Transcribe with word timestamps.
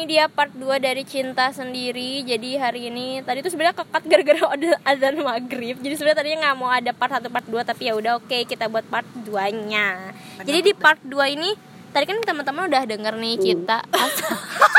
ini 0.00 0.16
dia 0.16 0.32
part 0.32 0.48
2 0.56 0.80
dari 0.80 1.04
cinta 1.04 1.52
sendiri. 1.52 2.24
Jadi 2.24 2.56
hari 2.56 2.88
ini 2.88 3.20
tadi 3.20 3.44
tuh 3.44 3.52
sebenarnya 3.52 3.84
kekat 3.84 4.02
gara-gara 4.08 4.40
ada 4.56 4.70
azan 4.88 5.20
maghrib. 5.20 5.76
Jadi 5.76 5.92
sebenarnya 5.92 6.18
tadinya 6.24 6.38
nggak 6.48 6.56
mau 6.56 6.72
ada 6.72 6.90
part 6.96 7.12
1 7.20 7.28
part 7.28 7.44
2 7.44 7.60
tapi 7.68 7.82
ya 7.84 7.92
udah 7.92 8.16
oke 8.16 8.38
kita 8.48 8.72
buat 8.72 8.88
part 8.88 9.04
2-nya. 9.28 10.16
Jadi 10.40 10.58
di 10.64 10.72
part 10.72 11.04
2 11.04 11.36
ini 11.36 11.52
tadi 11.92 12.08
kan 12.08 12.16
teman-teman 12.24 12.72
udah 12.72 12.82
denger 12.88 13.14
nih 13.18 13.34
cinta 13.36 13.84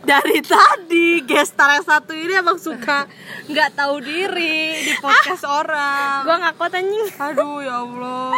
Dari 0.00 0.40
tadi 0.40 1.20
gestar 1.28 1.76
yang 1.76 1.84
satu 1.84 2.16
ini 2.16 2.32
emang 2.32 2.56
suka 2.56 3.04
nggak 3.52 3.70
tahu 3.76 4.00
diri 4.00 4.80
di 4.80 4.92
podcast 5.04 5.44
orang. 5.44 6.24
Gua 6.24 6.36
nggak 6.40 6.54
kuat 6.56 6.72
anjing. 6.72 7.08
Aduh 7.20 7.60
ya 7.60 7.84
Allah. 7.84 8.32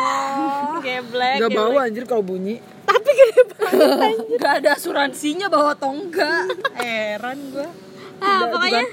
Geblek. 0.82 1.36
Gak 1.38 1.50
geblek. 1.54 1.54
bau 1.54 1.76
anjir 1.78 2.04
kalau 2.10 2.24
bunyi 2.26 2.58
Tapi 2.84 3.10
gede 3.14 3.42
banget. 3.54 4.16
Gak 4.42 4.54
ada 4.60 4.70
asuransinya 4.74 5.46
bawa 5.46 5.78
atau 5.78 5.94
enggak. 5.94 6.50
Heran 6.74 7.38
gua. 7.54 7.70
Ah, 8.18 8.50
pokoknya 8.50 8.84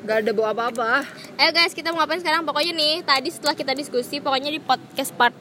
Gak 0.00 0.24
ada 0.24 0.30
bau 0.32 0.48
apa-apa 0.48 1.04
Eh 1.36 1.52
guys, 1.52 1.76
kita 1.76 1.92
mau 1.92 2.00
ngapain 2.00 2.20
sekarang? 2.24 2.44
Pokoknya 2.48 2.72
nih, 2.72 3.04
tadi 3.04 3.28
setelah 3.28 3.52
kita 3.52 3.76
diskusi, 3.76 4.16
pokoknya 4.20 4.48
di 4.48 4.60
podcast 4.60 5.12
part 5.12 5.36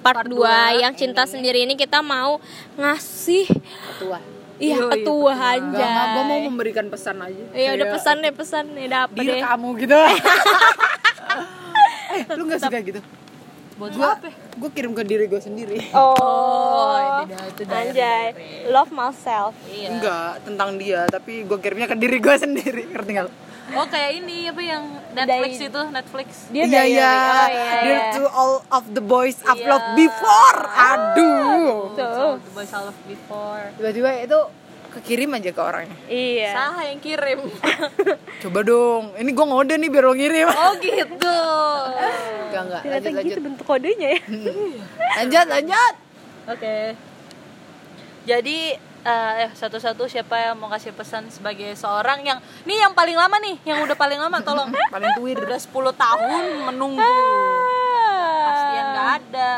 part, 0.00 0.24
Part 0.24 0.32
2 0.32 0.40
dua 0.40 0.72
yang 0.80 0.96
cinta 0.96 1.28
sendiri 1.28 1.68
ini 1.68 1.76
kita 1.76 2.00
mau 2.00 2.40
ngasih 2.80 3.46
Tua 4.00 4.20
iya 4.60 4.76
petua 4.86 5.32
Gak 5.32 5.56
anjay. 5.72 6.06
gue 6.10 6.22
mau 6.22 6.40
memberikan 6.42 6.86
pesan 6.86 7.16
aja 7.18 7.44
Iya 7.50 7.70
udah 7.74 7.86
pesan 7.90 8.16
deh 8.18 8.30
pesan 8.30 8.64
nih 8.70 8.86
dapet 8.86 9.16
Dear 9.18 9.32
deh. 9.32 9.42
kamu 9.42 9.68
gitu 9.78 9.96
Eh 12.10 12.26
lu 12.34 12.42
gak 12.44 12.60
suka 12.60 12.78
gitu? 12.80 13.00
Buat 13.76 13.90
Gue 13.92 14.04
apa? 14.04 14.28
gue 14.30 14.70
kirim 14.70 14.92
ke 14.92 15.02
diri 15.02 15.24
gue 15.24 15.38
sendiri 15.38 15.78
Oh, 15.90 17.00
ini 17.22 17.32
dah, 17.32 17.44
itu 17.46 17.62
dari 17.64 17.88
anjay. 17.88 18.26
Love 18.68 18.92
myself. 18.92 19.56
Iya. 19.64 19.88
Enggak, 19.88 20.32
tentang 20.42 20.76
dia 20.76 21.06
Tapi 21.06 21.42
gue 21.42 21.58
kirimnya 21.58 21.86
ke 21.86 21.96
diri 21.96 22.18
gue 22.18 22.34
sendiri 22.44 22.82
Ngerti 22.86 23.10
gak? 23.14 23.30
Oh 23.70 23.86
kayak 23.86 24.10
ini 24.18 24.46
apa 24.46 24.60
yang 24.60 24.84
Netflix 25.12 25.52
Dari- 25.52 25.68
itu 25.68 25.80
Netflix. 25.90 26.28
Dia 26.48 26.62
Iya 26.62 26.70
dari- 26.76 26.92
iya 26.92 27.10
oh, 27.10 27.46
iya, 27.48 27.66
Dear 27.80 27.98
iya. 27.98 28.12
to 28.12 28.22
all 28.26 28.54
of 28.68 28.84
the 28.88 29.00
boys 29.00 29.36
I've 29.42 29.56
Iya. 29.56 29.68
loved 29.68 29.90
before 29.94 30.58
Aduh 30.66 31.74
Tuh. 31.92 32.32
The 32.38 32.52
Boys 32.52 32.70
I 32.70 32.80
Love 32.80 33.00
Before. 33.04 33.64
Tiba-tiba 33.74 34.10
itu 34.20 34.38
kekirim 34.90 35.30
aja 35.32 35.50
ke 35.50 35.60
orangnya 35.60 35.96
Iya. 36.04 36.50
Saha 36.52 36.80
yang 36.84 36.98
kirim. 36.98 37.38
Coba 38.42 38.60
dong 38.60 39.14
Ini 39.14 39.30
gue 39.30 39.46
ngode 39.46 39.74
nih 39.76 39.88
biar 39.88 40.04
lo 40.04 40.14
ngirim 40.14 40.46
oh 40.46 40.72
gitu. 40.78 41.38
Enggak 42.44 42.62
enggak 42.64 42.80
Ternyata 42.80 42.98
lanjut 43.04 43.10
gitu 43.10 43.18
lanjut 43.18 43.38
bentuk 43.44 43.64
kodenya 43.64 44.08
ya. 44.08 44.20
Lanjut 45.16 45.46
lanjut 45.48 45.94
Oke. 46.48 46.76
Jadi 48.24 48.76
eh 49.00 49.48
satu-satu 49.56 50.04
siapa 50.04 50.36
yang 50.36 50.60
mau 50.60 50.68
kasih 50.68 50.92
pesan 50.92 51.32
sebagai 51.32 51.72
seorang 51.72 52.20
yang 52.20 52.36
nih 52.68 52.84
yang 52.84 52.92
paling 52.92 53.16
lama 53.16 53.32
nih, 53.40 53.56
yang 53.64 53.80
udah 53.80 53.96
paling 53.96 54.20
lama 54.20 54.44
tolong. 54.44 54.68
Paling 54.94 55.16
tuir 55.16 55.40
Udah 55.40 55.56
10 55.56 55.72
tahun 55.96 56.42
menunggu. 56.68 57.00
Kepastian 57.00 58.86
nggak 58.92 59.10
ada, 59.24 59.52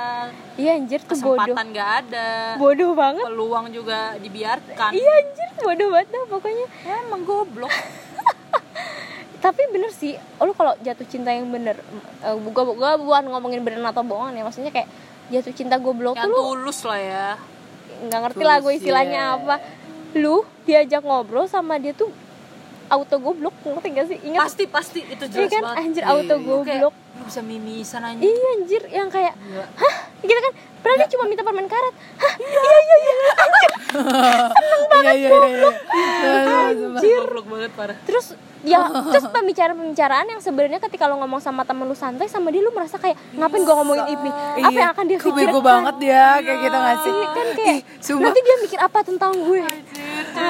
Iya 0.54 0.70
anjir 0.78 1.00
tuh 1.02 1.16
bodoh. 1.18 1.42
kesempatan 1.42 1.66
nggak 1.72 1.90
ada, 2.04 2.28
Bodoh 2.54 2.92
banget. 2.94 3.24
peluang 3.26 3.66
juga 3.74 4.14
dibiarkan. 4.20 4.90
Iya 4.94 5.10
anjir 5.10 5.48
bodoh 5.58 5.88
banget 5.90 6.08
dah 6.12 6.22
pokoknya. 6.30 6.66
Ya, 6.86 6.94
emang 7.02 7.22
goblok. 7.26 7.72
Tapi 9.44 9.62
bener 9.74 9.90
sih, 9.90 10.14
lu 10.38 10.54
kalau 10.54 10.78
jatuh 10.78 11.06
cinta 11.08 11.34
yang 11.34 11.50
bener, 11.50 11.82
uh, 12.22 12.36
gua, 12.38 12.62
gua 12.62 12.90
bukan 12.94 13.26
ngomongin 13.26 13.66
bener 13.66 13.82
atau 13.82 14.06
bohongan 14.06 14.38
ya, 14.38 14.44
maksudnya 14.46 14.70
kayak 14.70 14.86
jatuh 15.34 15.50
cinta 15.50 15.82
goblok 15.82 16.14
tuh 16.14 16.22
Yang 16.22 16.30
lu 16.30 16.42
tulus 16.54 16.78
lah 16.86 17.00
ya. 17.00 17.28
Nggak 18.02 18.20
ngerti 18.22 18.42
lah 18.42 18.56
gue 18.58 18.66
Tulus, 18.68 18.80
istilahnya 18.82 19.22
iya. 19.22 19.36
apa. 19.36 19.54
Lu 20.14 20.36
diajak 20.62 21.02
ngobrol 21.02 21.46
sama 21.46 21.76
dia 21.76 21.92
tuh 21.92 22.10
auto 22.86 23.16
goblok, 23.16 23.56
ngerti 23.62 23.88
gak 23.90 24.06
sih? 24.06 24.18
Ingat 24.22 24.44
Pasti 24.44 24.64
pasti 24.66 25.00
itu 25.02 25.24
Iya 25.24 25.32
jelas 25.32 25.50
kan 25.50 25.62
banget. 25.64 25.80
anjir 25.80 26.02
auto 26.04 26.20
iya. 26.20 26.28
Kayak, 26.28 26.44
goblok. 26.44 26.94
lu 27.14 27.22
bisa 27.22 27.40
mimisan 27.40 28.02
aja. 28.02 28.20
Iya 28.20 28.48
anjir 28.52 28.82
yang 28.88 29.08
kayak 29.08 29.32
Gila. 29.32 29.64
hah 29.72 29.94
gitu 30.20 30.38
kan 30.38 30.52
padahal 30.78 30.98
dia 30.98 31.08
cuma 31.08 31.24
minta 31.24 31.42
permen 31.42 31.66
karet 31.66 31.94
hah 32.16 32.34
iya 32.36 32.62
iya 32.76 32.96
iya 32.98 33.14
Iya 34.92 35.12
iya 35.14 35.28
iya 35.30 35.70
anjir. 36.64 37.20
Goblok 37.20 37.46
banget 37.48 37.70
parah. 37.72 37.96
terus 38.02 38.26
ya 38.62 38.78
terus 39.10 39.26
pembicaraan 39.26 39.74
pembicaraan 39.74 40.26
yang 40.28 40.38
sebenarnya 40.38 40.78
ketika 40.80 41.04
lo 41.04 41.18
ngomong 41.18 41.38
sama 41.38 41.62
temen 41.62 41.82
lu 41.82 41.94
santai 41.94 42.26
sama 42.26 42.48
dia 42.48 42.60
lu 42.60 42.70
merasa 42.70 42.94
kayak 42.94 43.18
ngapain 43.32 43.60
gue 43.60 43.74
ngomongin 43.74 44.06
ini? 44.08 44.30
Apa 44.60 44.70
yang 44.72 44.92
akan 44.92 45.04
dia 45.04 45.16
Iya. 45.16 45.24
Bego 45.24 45.34
pikirkan? 45.34 45.62
banget 45.62 45.94
dia 45.98 46.24
kayak 46.38 46.58
gitu 46.60 46.76
gak 46.78 46.96
sih? 46.98 47.12
Iya 47.12 47.26
kan 47.28 47.46
kayak 47.52 47.68
Ih, 47.68 47.80
sumpah. 47.98 48.22
Nanti 48.24 48.40
dia 48.40 48.56
mikir 48.58 48.78
apa 48.78 48.98
tentang 49.02 49.32
gue? 49.36 49.60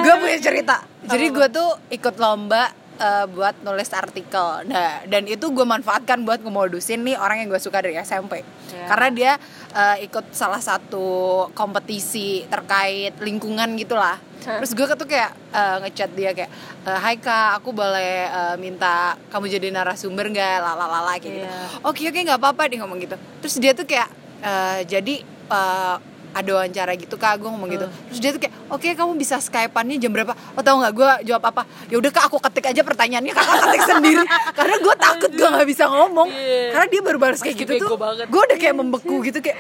Gue 0.03 0.15
punya 0.17 0.39
cerita. 0.39 0.77
Jadi 1.03 1.27
gue 1.29 1.47
tuh 1.49 1.69
ikut 1.91 2.15
lomba 2.17 2.63
eh, 2.95 3.27
buat 3.27 3.55
nulis 3.61 3.89
artikel 3.91 4.65
nah 4.65 5.01
dan 5.05 5.25
itu 5.25 5.47
gue 5.47 5.65
manfaatkan 5.65 6.21
buat 6.21 6.41
ngemodusin 6.41 7.01
nih 7.01 7.15
orang 7.15 7.41
yang 7.41 7.49
gue 7.49 7.59
suka 7.59 7.79
dari 7.79 7.97
SMP 7.99 8.43
Ya. 8.73 8.89
karena 8.89 9.09
dia 9.11 9.33
eh, 9.71 9.97
ikut 10.03 10.33
salah 10.33 10.57
satu 10.59 11.05
kompetisi 11.53 12.43
terkait 12.47 13.13
lingkungan 13.19 13.77
gitulah 13.77 14.17
Hah? 14.43 14.59
terus 14.59 14.73
gue 14.73 14.89
tuh 14.89 15.05
kayak 15.05 15.29
eh, 15.51 15.77
ngechat 15.83 16.11
dia 16.13 16.33
kayak 16.33 16.49
Hai 16.83 17.15
kak 17.17 17.61
aku 17.61 17.71
boleh 17.71 18.27
eh, 18.27 18.57
minta 18.57 19.15
kamu 19.29 19.47
jadi 19.51 19.69
narasumber 19.71 20.27
nggak 20.27 20.57
lalalala 20.59 21.15
kayak 21.15 21.35
gitu 21.37 21.45
Iya. 21.45 21.79
oke 21.81 22.03
oke 22.03 22.19
nggak 22.23 22.39
apa-apa 22.39 22.63
dia 22.67 22.79
ngomong 22.81 22.99
gitu 22.99 23.15
terus 23.39 23.55
dia 23.57 23.73
tuh 23.73 23.85
kayak 23.85 24.09
eh, 24.41 24.81
jadi 24.85 25.15
eh, 25.49 25.97
ada 26.33 26.51
wawancara 26.59 26.93
gitu 26.99 27.15
kak 27.21 27.39
gue 27.39 27.49
ngomong 27.49 27.71
gitu. 27.71 27.87
Terus 28.11 28.19
dia 28.21 28.31
tuh 28.35 28.41
kayak 28.43 28.55
oke 28.73 28.89
kamu 28.93 29.13
bisa 29.21 29.37
skypeannya 29.39 29.97
jam 30.01 30.11
berapa? 30.11 30.33
Oh 30.57 30.63
tau 30.65 30.81
nggak 30.81 30.93
gue 30.97 31.11
jawab 31.29 31.45
apa? 31.53 31.63
Ya 31.93 31.97
udah 32.01 32.11
kak 32.11 32.25
aku 32.29 32.37
ketik 32.43 32.73
aja 32.73 32.83
pertanyaannya. 32.83 33.33
Kakak 33.33 33.57
ketik 33.69 33.83
sendiri 33.87 34.25
karena 34.59 34.77
gue 34.81 34.95
takut 34.97 35.31
gue 35.31 35.49
nggak 35.49 35.69
bisa 35.69 35.85
ngomong. 35.87 36.29
Iya. 36.33 36.69
karena 36.75 36.87
dia 36.89 37.01
baru 37.05 37.19
balas 37.21 37.41
kayak 37.45 37.57
gitu 37.57 37.73
tuh 37.85 37.97
gue 38.01 38.43
udah 38.49 38.59
kayak 38.59 38.75
membeku 38.77 39.17
gitu 39.27 39.39
kayak 39.45 39.59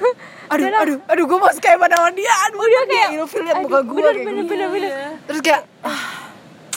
aduh 0.52 0.68
aduh 0.68 0.98
aduh 1.08 1.24
gue 1.24 1.38
mau 1.38 1.50
skypean 1.52 1.90
sama 1.90 2.10
dia 2.12 2.32
aduh 2.48 2.58
Udah 2.60 2.68
dia 2.68 2.82
kayak, 2.86 3.08
ilfil 3.16 3.42
liat 3.42 3.56
muka 3.64 3.80
gue 3.80 3.96
bener, 3.96 4.12
kayak 4.12 4.26
bener, 4.26 4.42
gitu. 4.42 4.50
bener, 4.52 4.68
bener. 4.68 4.90
terus 5.24 5.40
kayak 5.40 5.60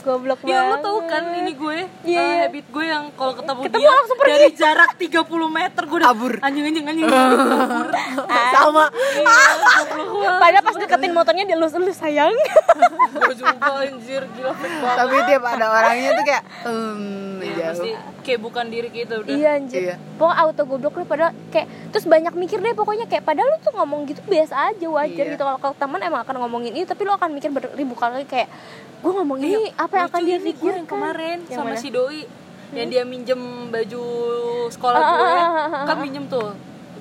goblok 0.06 0.38
Ya 0.40 0.46
lu 0.46 0.54
banget 0.70 0.80
tau 0.80 0.98
kan 1.04 1.24
ini 1.34 1.52
gue 1.52 1.78
Iya, 2.06 2.16
eh, 2.16 2.26
iya. 2.30 2.38
habit 2.46 2.66
gue 2.68 2.86
yang 2.86 3.04
kalau 3.12 3.34
ketemu, 3.34 3.60
Ketemu 3.64 3.82
dia 3.82 3.90
langsung 3.92 4.18
pergi. 4.18 4.32
dari 4.32 4.48
jarak 4.54 4.92
30 4.96 5.18
meter 5.52 5.82
gue 5.84 5.98
udah 5.98 6.08
Kabur. 6.08 6.34
anjing 6.40 6.64
anjing 6.64 6.86
anjing 6.86 7.06
kabur. 7.08 7.88
sama 8.52 8.86
padahal 10.42 10.64
pas 10.64 10.76
deketin 10.76 11.12
motornya 11.12 11.44
dia 11.44 11.56
lulus 11.56 11.74
lulus 11.74 11.98
sayang 11.98 12.32
gue 13.16 13.36
juga 13.36 13.56
anjir 13.80 14.22
gila 14.30 14.52
banget. 14.54 14.96
tapi 14.96 15.16
tiap 15.26 15.44
ada 15.44 15.66
orangnya 15.68 16.10
tuh 16.14 16.24
kayak 16.24 16.44
hmm 16.64 17.42
Iya, 17.66 17.72
pasti 17.74 17.90
kayak 18.22 18.40
bukan 18.40 18.66
diri 18.68 18.90
kita 18.90 19.14
udah. 19.20 19.34
Iya 19.34 19.50
anjir. 19.56 19.82
Iya. 19.82 19.96
Pokoknya 20.16 20.38
auto 20.40 20.64
goblok 20.64 20.94
lu 20.96 21.06
padahal 21.06 21.34
kayak 21.50 21.68
terus 21.90 22.06
banyak 22.06 22.34
mikir 22.34 22.60
deh 22.60 22.72
pokoknya 22.72 23.06
kayak 23.06 23.24
padahal 23.24 23.50
lu 23.50 23.58
tuh 23.60 23.74
ngomong 23.74 24.06
gitu 24.06 24.22
biasa 24.24 24.54
aja 24.70 24.86
wajar 24.86 25.26
Iya. 25.26 25.34
gitu 25.34 25.44
kalau 25.44 25.60
kalau 25.60 25.76
teman 25.76 26.00
emang 26.00 26.22
akan 26.22 26.36
ngomongin 26.40 26.72
ini 26.72 26.86
tapi 26.86 27.02
lu 27.02 27.12
akan 27.12 27.30
mikir 27.32 27.50
beribu 27.50 27.94
kali 27.94 28.24
kayak 28.24 28.48
gue 29.00 29.12
ngomong 29.12 29.38
ini 29.38 29.70
apa 29.74 29.94
yang 29.96 30.08
akan 30.08 30.22
dia 30.22 30.38
yang 30.40 30.86
kemarin 30.86 31.38
Yang 31.46 31.54
sama 31.54 31.72
mana? 31.72 31.78
si 31.78 31.90
doi 31.90 32.22
yang 32.74 32.88
dia 32.90 33.04
minjem 33.04 33.38
baju 33.70 34.04
sekolah 34.68 34.98
Ah, 34.98 35.06
gue 35.08 35.22
ah, 35.22 35.30
ah, 35.30 35.46
ah, 35.46 35.70
ah. 35.72 35.86
kan 35.86 35.96
minjem 36.00 36.26
tuh 36.26 36.52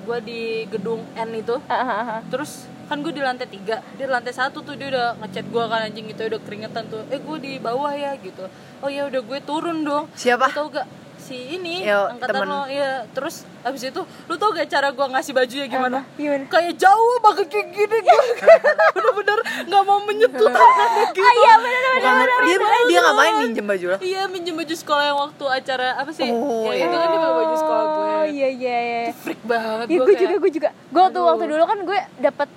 gue 0.05 0.19
di 0.21 0.41
gedung 0.69 1.01
N 1.15 1.31
itu 1.33 1.57
Ah, 1.65 1.75
ah, 1.75 1.91
ah. 1.91 2.21
terus 2.29 2.69
kan 2.95 3.03
gue 3.03 3.11
di 3.11 3.19
lantai 3.21 3.51
tiga 3.51 3.83
dia 3.99 4.07
di 4.07 4.13
lantai 4.13 4.31
satu 4.31 4.63
tuh 4.63 4.79
dia 4.79 4.87
udah 4.87 5.19
ngechat 5.19 5.51
gue 5.51 5.65
kan 5.67 5.81
anjing 5.83 6.07
gitu 6.07 6.31
udah 6.31 6.41
keringetan 6.41 6.87
tuh 6.87 7.03
eh 7.11 7.19
gue 7.19 7.37
di 7.43 7.59
bawah 7.59 7.91
ya 7.91 8.15
gitu 8.17 8.47
oh 8.79 8.87
ya 8.87 9.11
udah 9.11 9.19
gue 9.19 9.39
turun 9.43 9.83
dong 9.83 10.07
Siapa? 10.15 10.47
Lu 10.47 10.55
tau 10.55 10.69
gak 10.71 10.87
si 11.15 11.57
ini 11.57 11.81
Yo, 11.83 12.05
angkatan 12.07 12.37
temen. 12.37 12.47
lo 12.47 12.61
iya 12.69 13.09
terus 13.11 13.49
abis 13.65 13.89
itu 13.89 13.97
lu 14.29 14.35
tau 14.37 14.53
gak 14.53 14.69
cara 14.69 14.93
gue 14.93 15.07
ngasih 15.09 15.33
bajunya 15.33 15.67
gimana 15.67 16.05
Apa? 16.05 16.21
Gimana? 16.21 16.45
kayak 16.47 16.75
jauh 16.77 17.17
banget 17.19 17.47
kayak 17.49 17.69
gini 17.73 17.97
gue 17.99 18.21
bener-bener 18.95 19.39
nggak 19.65 19.83
mau 19.83 19.99
menyentuh 20.05 20.49
tangannya 20.53 21.05
gitu 21.11 21.25
Ah 21.25 21.35
iya 21.35 21.55
benar 21.57 21.81
benar 21.81 21.97
Bukan, 21.97 22.15
benar. 22.21 22.41
dia 22.45 22.57
dia 22.85 23.01
ngapain 23.01 23.35
minjem 23.41 23.65
baju 23.65 23.85
lo 23.89 23.97
Iya 23.99 24.23
minjem 24.29 24.55
baju 24.55 24.75
sekolah 24.77 25.03
yang 25.03 25.19
waktu 25.19 25.45
acara 25.49 25.89
apa 25.97 26.11
sih? 26.13 26.29
Oh, 26.29 26.69
ya 26.69 26.77
iya. 26.77 26.85
itu 26.87 26.95
kan 26.95 27.09
dia 27.09 27.19
pakai 27.19 27.37
baju 27.41 27.55
sekolah 27.57 27.85
gue. 27.89 28.05
Oh 28.05 28.25
iya 28.29 28.49
iya 28.53 28.77
iya. 28.85 29.01
Freak 29.17 29.41
banget 29.43 29.87
Iya 29.89 29.97
gue 29.97 30.05
gue 30.05 30.17
juga 30.21 30.35
gue 30.37 30.53
juga. 30.53 30.69
Gue 30.93 31.05
tuh 31.09 31.23
waktu 31.25 31.45
dulu 31.49 31.65
kan 31.65 31.79
gue 31.81 31.99
dapet 32.21 32.49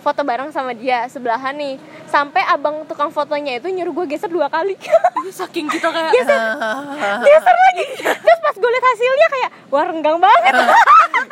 foto 0.00 0.20
bareng 0.20 0.48
sama 0.48 0.72
dia 0.72 1.04
sebelahan 1.06 1.52
nih. 1.52 1.76
Sampai 2.04 2.42
abang 2.42 2.82
tukang 2.84 3.08
fotonya 3.08 3.56
itu 3.56 3.68
nyuruh 3.68 3.92
gue 3.94 4.06
geser 4.10 4.26
dua 4.26 4.48
kali. 4.48 4.74
saking 5.30 5.68
kita 5.68 5.86
kayak 5.86 6.10
geser, 6.12 6.40
geser 7.28 7.56
lagi. 7.56 7.84
Terus 8.02 8.38
pas 8.40 8.54
gue 8.54 8.70
liat 8.70 8.86
hasilnya 8.86 9.28
kayak 9.30 9.50
wah 9.68 9.84
renggang 9.84 10.18
banget. 10.18 10.52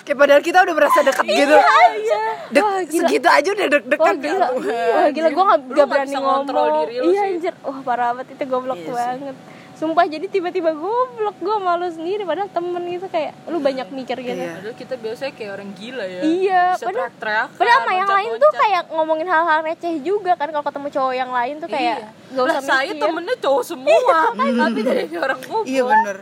kayak 0.05 0.17
padahal 0.17 0.41
kita 0.41 0.59
udah 0.62 0.75
merasa 0.75 0.99
deket 1.03 1.25
gitu 1.26 1.56
Iya. 1.99 2.23
Dek, 2.49 2.62
Wah, 2.62 2.81
gila. 2.81 3.00
segitu 3.05 3.29
aja 3.29 3.49
udah 3.50 3.67
Wah 3.67 3.73
deg-degan 3.75 4.17
gila, 4.19 4.47
kan? 4.47 4.53
wah 4.88 5.09
gila 5.11 5.29
gue 5.29 5.44
gak, 5.44 5.59
gak 5.59 5.69
nggak 5.69 5.87
berani 5.87 6.15
ngomong 6.15 6.44
diri 6.81 6.94
lu 6.97 7.11
Iya 7.11 7.23
anjir, 7.26 7.55
wah 7.61 7.81
parah 7.82 8.09
banget 8.17 8.26
itu 8.32 8.44
goblok 8.47 8.79
Iya 8.79 9.05
sih. 9.19 9.37
Sumpah 9.79 10.05
jadi 10.05 10.27
tiba-tiba 10.27 10.75
goblok 10.75 11.39
gue 11.39 11.57
malu 11.57 11.87
sendiri 11.87 12.23
padahal 12.23 12.47
temen 12.49 12.83
gitu 12.85 13.07
kayak 13.07 13.31
lu 13.47 13.59
banyak 13.59 13.87
mikir 13.89 14.19
gitu 14.19 14.35
Iya. 14.37 14.59
Padahal 14.59 14.75
kita 14.75 14.95
biasanya 14.97 15.33
kayak 15.33 15.51
orang 15.53 15.71
gila 15.73 16.03
ya. 16.03 16.21
Iya, 16.21 16.63
Bisa 16.69 16.83
padahal- 16.83 17.15
teriak-teriakan, 17.15 17.55
Padahal 17.55 17.79
sama 17.81 17.93
yang 17.93 18.11
lain 18.11 18.31
tuh 18.37 18.53
kayak 18.53 18.83
ngomongin 18.91 19.29
hal-hal 19.29 19.59
receh 19.63 19.95
juga 20.01 20.33
kan 20.35 20.49
kalau 20.49 20.65
ketemu 20.65 20.89
cowok 20.91 21.15
yang 21.17 21.31
lain 21.31 21.55
tuh 21.57 21.69
kayak 21.69 21.97
Iya. 21.97 22.09
gak 22.29 22.45
usah 22.45 22.55
Lah, 22.55 22.65
saya 22.65 22.91
mikir. 22.91 23.03
temennya 23.05 23.37
cowok 23.39 23.63
semua, 23.65 24.13
tapi 24.35 24.81
dari 24.83 25.05
orang 25.17 25.41
goblok. 25.41 25.65
iya 25.65 25.83
bener 25.85 26.17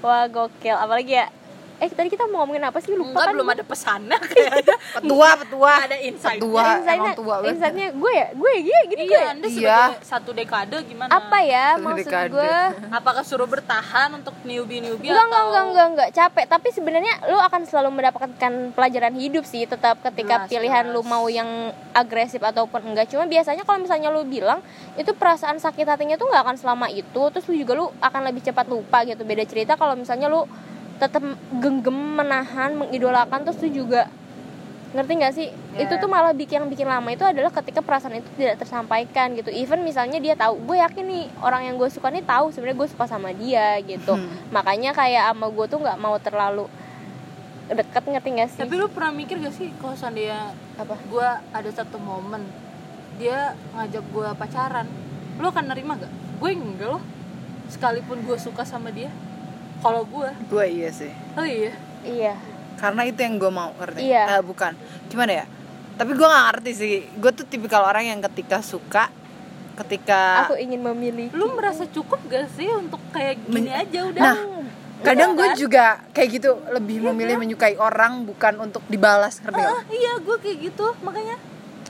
Wah 0.00 0.24
gokil, 0.26 0.76
apalagi 0.76 1.12
ya 1.14 1.26
Eh 1.76 1.88
tadi 1.88 2.06
kita 2.06 2.24
mau 2.24 2.40
ngomongin 2.40 2.62
apa 2.62 2.78
sih 2.78 2.92
lupa 2.92 3.10
Enggak, 3.10 3.24
kan 3.24 3.34
belum 3.34 3.50
ada 3.50 3.64
pesannya 3.64 4.18
kayaknya. 4.24 4.76
petua 4.94 5.28
petua 5.36 5.72
Ada 5.80 5.96
insight. 5.98 6.38
petua 6.38 6.62
Insight-nya- 6.72 6.94
emang 7.04 7.18
tua 7.18 7.34
banget 7.36 7.50
insight-nya 7.50 7.88
gue 7.92 8.12
ya, 8.12 8.26
gue 8.32 8.52
ya 8.54 8.80
gini, 8.84 9.02
gue 9.02 9.10
Iya, 9.10 9.18
ya? 9.18 9.28
Anda 9.28 9.46
Iya. 9.46 9.52
sebagai 9.52 10.04
satu 10.04 10.30
dekade 10.32 10.76
gimana? 10.84 11.10
Apa 11.10 11.38
ya 11.40 11.66
Satu 11.72 11.84
maksud 11.84 12.06
dekade. 12.06 12.30
gue 12.30 12.54
Apakah 12.90 13.22
suruh 13.22 13.48
bertahan 13.48 14.08
untuk 14.12 14.34
newbie-newbie 14.42 15.08
Enggak, 15.08 15.18
atau 15.20 15.26
enggak, 15.26 15.42
enggak, 15.42 15.64
enggak, 15.64 15.86
enggak, 15.88 16.08
capek 16.12 16.44
Tapi 16.46 16.68
sebenarnya 16.70 17.14
lu 17.26 17.38
akan 17.38 17.60
selalu 17.64 17.90
mendapatkan 17.92 18.52
pelajaran 18.70 19.14
hidup 19.14 19.44
sih 19.44 19.62
Tetap 19.64 19.98
ketika 20.00 20.34
Jelas, 20.40 20.48
pilihan 20.48 20.84
lu 20.86 21.00
jelas. 21.00 21.10
mau 21.10 21.26
yang 21.26 21.50
agresif 21.92 22.40
ataupun 22.40 22.86
enggak 22.86 23.08
Cuma 23.08 23.24
biasanya 23.24 23.62
kalau 23.62 23.80
misalnya 23.80 24.08
lu 24.08 24.22
bilang 24.24 24.62
Itu 24.94 25.12
perasaan 25.12 25.56
sakit 25.56 25.84
hatinya 25.84 26.14
tuh 26.14 26.26
nggak 26.26 26.42
akan 26.44 26.56
selama 26.56 26.86
itu 26.88 27.22
Terus 27.28 27.44
lu 27.44 27.56
juga 27.56 27.74
lu 27.74 27.90
akan 27.98 28.20
lebih 28.24 28.42
cepat 28.42 28.64
lupa 28.64 29.02
gitu 29.02 29.22
Beda 29.22 29.42
cerita 29.42 29.74
kalau 29.74 29.94
misalnya 29.94 30.26
lu 30.26 30.46
tetap 30.98 31.22
genggam 31.58 31.94
menahan 31.94 32.74
mengidolakan 32.74 33.42
terus 33.42 33.58
lu 33.62 33.84
juga 33.84 34.06
ngerti 34.94 35.12
nggak 35.18 35.34
sih 35.34 35.48
Ya. 35.74 35.90
itu 35.90 35.98
tuh 35.98 36.06
malah 36.06 36.30
bikin 36.30 36.62
yang 36.62 36.70
bikin 36.70 36.86
lama 36.86 37.10
itu 37.10 37.26
adalah 37.26 37.50
ketika 37.50 37.82
perasaan 37.82 38.22
itu 38.22 38.30
tidak 38.38 38.62
tersampaikan 38.62 39.34
gitu 39.34 39.50
even 39.50 39.82
misalnya 39.82 40.22
dia 40.22 40.38
tahu 40.38 40.54
gue 40.62 40.78
yakin 40.78 41.02
nih 41.02 41.24
orang 41.42 41.66
yang 41.66 41.74
gue 41.74 41.90
suka 41.90 42.14
nih 42.14 42.22
tahu 42.22 42.54
sebenarnya 42.54 42.78
gue 42.78 42.88
suka 42.94 43.04
sama 43.10 43.34
dia 43.34 43.82
gitu 43.82 44.14
makanya 44.54 44.94
kayak 44.94 45.34
sama 45.34 45.50
gue 45.50 45.66
tuh 45.66 45.82
nggak 45.82 45.98
mau 45.98 46.14
terlalu 46.22 46.70
deket 47.64 48.04
ngerti 48.06 48.28
gak 48.38 48.48
sih 48.54 48.60
Tapi 48.62 48.74
lu 48.76 48.86
pernah 48.86 49.10
mikir 49.10 49.40
gak 49.40 49.50
sih 49.50 49.74
kalau 49.82 49.98
seandainya 49.98 50.52
apa 50.78 50.94
gue 50.94 51.28
ada 51.50 51.70
satu 51.74 51.96
momen 51.98 52.44
dia 53.16 53.54
ngajak 53.72 54.04
gue 54.10 54.28
pacaran, 54.34 54.86
lu 55.38 55.46
akan 55.46 55.70
nerima 55.70 55.94
gak? 55.94 56.10
Gue 56.42 56.50
enggak 56.50 56.98
loh. 56.98 57.02
Sekalipun 57.70 58.26
gue 58.26 58.36
suka 58.36 58.66
sama 58.66 58.90
dia. 58.90 59.06
Kalau 59.84 60.02
gue, 60.08 60.28
gue 60.48 60.64
iya 60.64 60.88
sih 60.88 61.12
oh 61.36 61.44
iya. 61.44 61.72
iya 62.02 62.34
karena 62.80 63.04
itu 63.04 63.20
yang 63.20 63.36
gue 63.36 63.50
mau 63.52 63.70
ngerti 63.76 64.00
Iya. 64.08 64.40
Eh, 64.40 64.42
bukan 64.42 64.72
gimana 65.12 65.44
ya 65.44 65.46
tapi 65.94 66.10
gue 66.16 66.26
nggak 66.26 66.44
ngerti 66.50 66.70
sih 66.72 66.94
gue 67.20 67.30
tuh 67.30 67.46
tipikal 67.46 67.84
orang 67.84 68.08
yang 68.08 68.20
ketika 68.24 68.64
suka 68.64 69.12
ketika 69.74 70.46
aku 70.46 70.56
ingin 70.56 70.80
memilih 70.82 71.28
Lu 71.34 71.54
merasa 71.54 71.84
cukup 71.86 72.18
gak 72.30 72.46
sih 72.54 72.70
untuk 72.70 72.98
kayak 73.10 73.42
gini 73.46 73.70
Men- 73.70 73.78
aja 73.84 74.00
udah? 74.06 74.22
nah 74.22 74.36
kadang 75.04 75.36
gue 75.36 75.48
kan? 75.52 75.56
juga 75.58 75.86
kayak 76.16 76.28
gitu 76.32 76.50
lebih 76.72 77.04
memilih 77.04 77.36
menyukai 77.36 77.76
orang 77.76 78.24
bukan 78.24 78.56
untuk 78.64 78.80
dibalas 78.88 79.36
ngerti 79.44 79.60
nggak? 79.60 79.76
Ah, 79.76 79.82
iya, 79.92 80.12
gue 80.16 80.36
kayak 80.40 80.58
gitu. 80.72 80.86
Makanya 81.04 81.36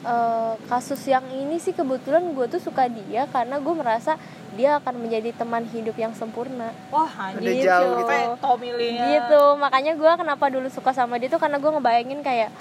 Eh, 0.05 0.55
kasus 0.69 1.01
yang 1.09 1.25
ini 1.33 1.57
sih 1.57 1.73
kebetulan 1.73 2.37
gue 2.37 2.45
tuh 2.47 2.61
suka 2.61 2.85
dia 2.87 3.25
karena 3.25 3.57
gue 3.57 3.73
merasa 3.73 4.21
dia 4.53 4.77
akan 4.77 5.01
menjadi 5.01 5.33
teman 5.33 5.65
hidup 5.65 5.97
yang 5.97 6.13
sempurna 6.13 6.77
wah 6.93 7.09
Udah 7.09 7.41
anjir. 7.41 7.65
jauh 7.65 7.97
gitu. 7.97 8.53
Milihnya. 8.61 9.01
gitu 9.17 9.43
makanya 9.57 9.97
gue 9.97 10.13
kenapa 10.15 10.53
dulu 10.53 10.69
suka 10.69 10.93
sama 10.93 11.17
dia 11.17 11.33
tuh 11.33 11.41
karena 11.41 11.57
gue 11.57 11.71
ngebayangin 11.71 12.21
kayak 12.21 12.53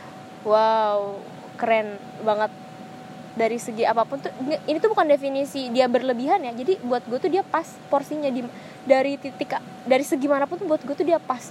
wow 0.42 1.20
keren 1.54 1.96
banget 2.24 2.48
dari 3.36 3.60
segi 3.60 3.84
apa 3.84 4.08
pun 4.08 4.24
tuh 4.24 4.32
ini- 4.40 4.64
ini 4.64 4.78
tuh 4.80 4.96
bukan 4.96 5.04
definisi 5.06 5.68
dia 5.68 5.86
berlebihan 5.86 6.40
ya 6.40 6.56
jadi 6.56 6.80
buat 6.80 7.04
gue 7.04 7.20
tuh 7.20 7.28
dia 7.28 7.44
pas 7.44 7.68
porsinya 7.92 8.32
di 8.32 8.40
dari 8.88 9.20
titik 9.20 9.52
dari 9.84 10.08
segi 10.08 10.32
mana 10.32 10.48
pun 10.48 10.56
tuh 10.56 10.66
buat 10.66 10.80
gue 10.80 10.96
tuh 10.96 11.04
dia 11.04 11.20
pas 11.20 11.44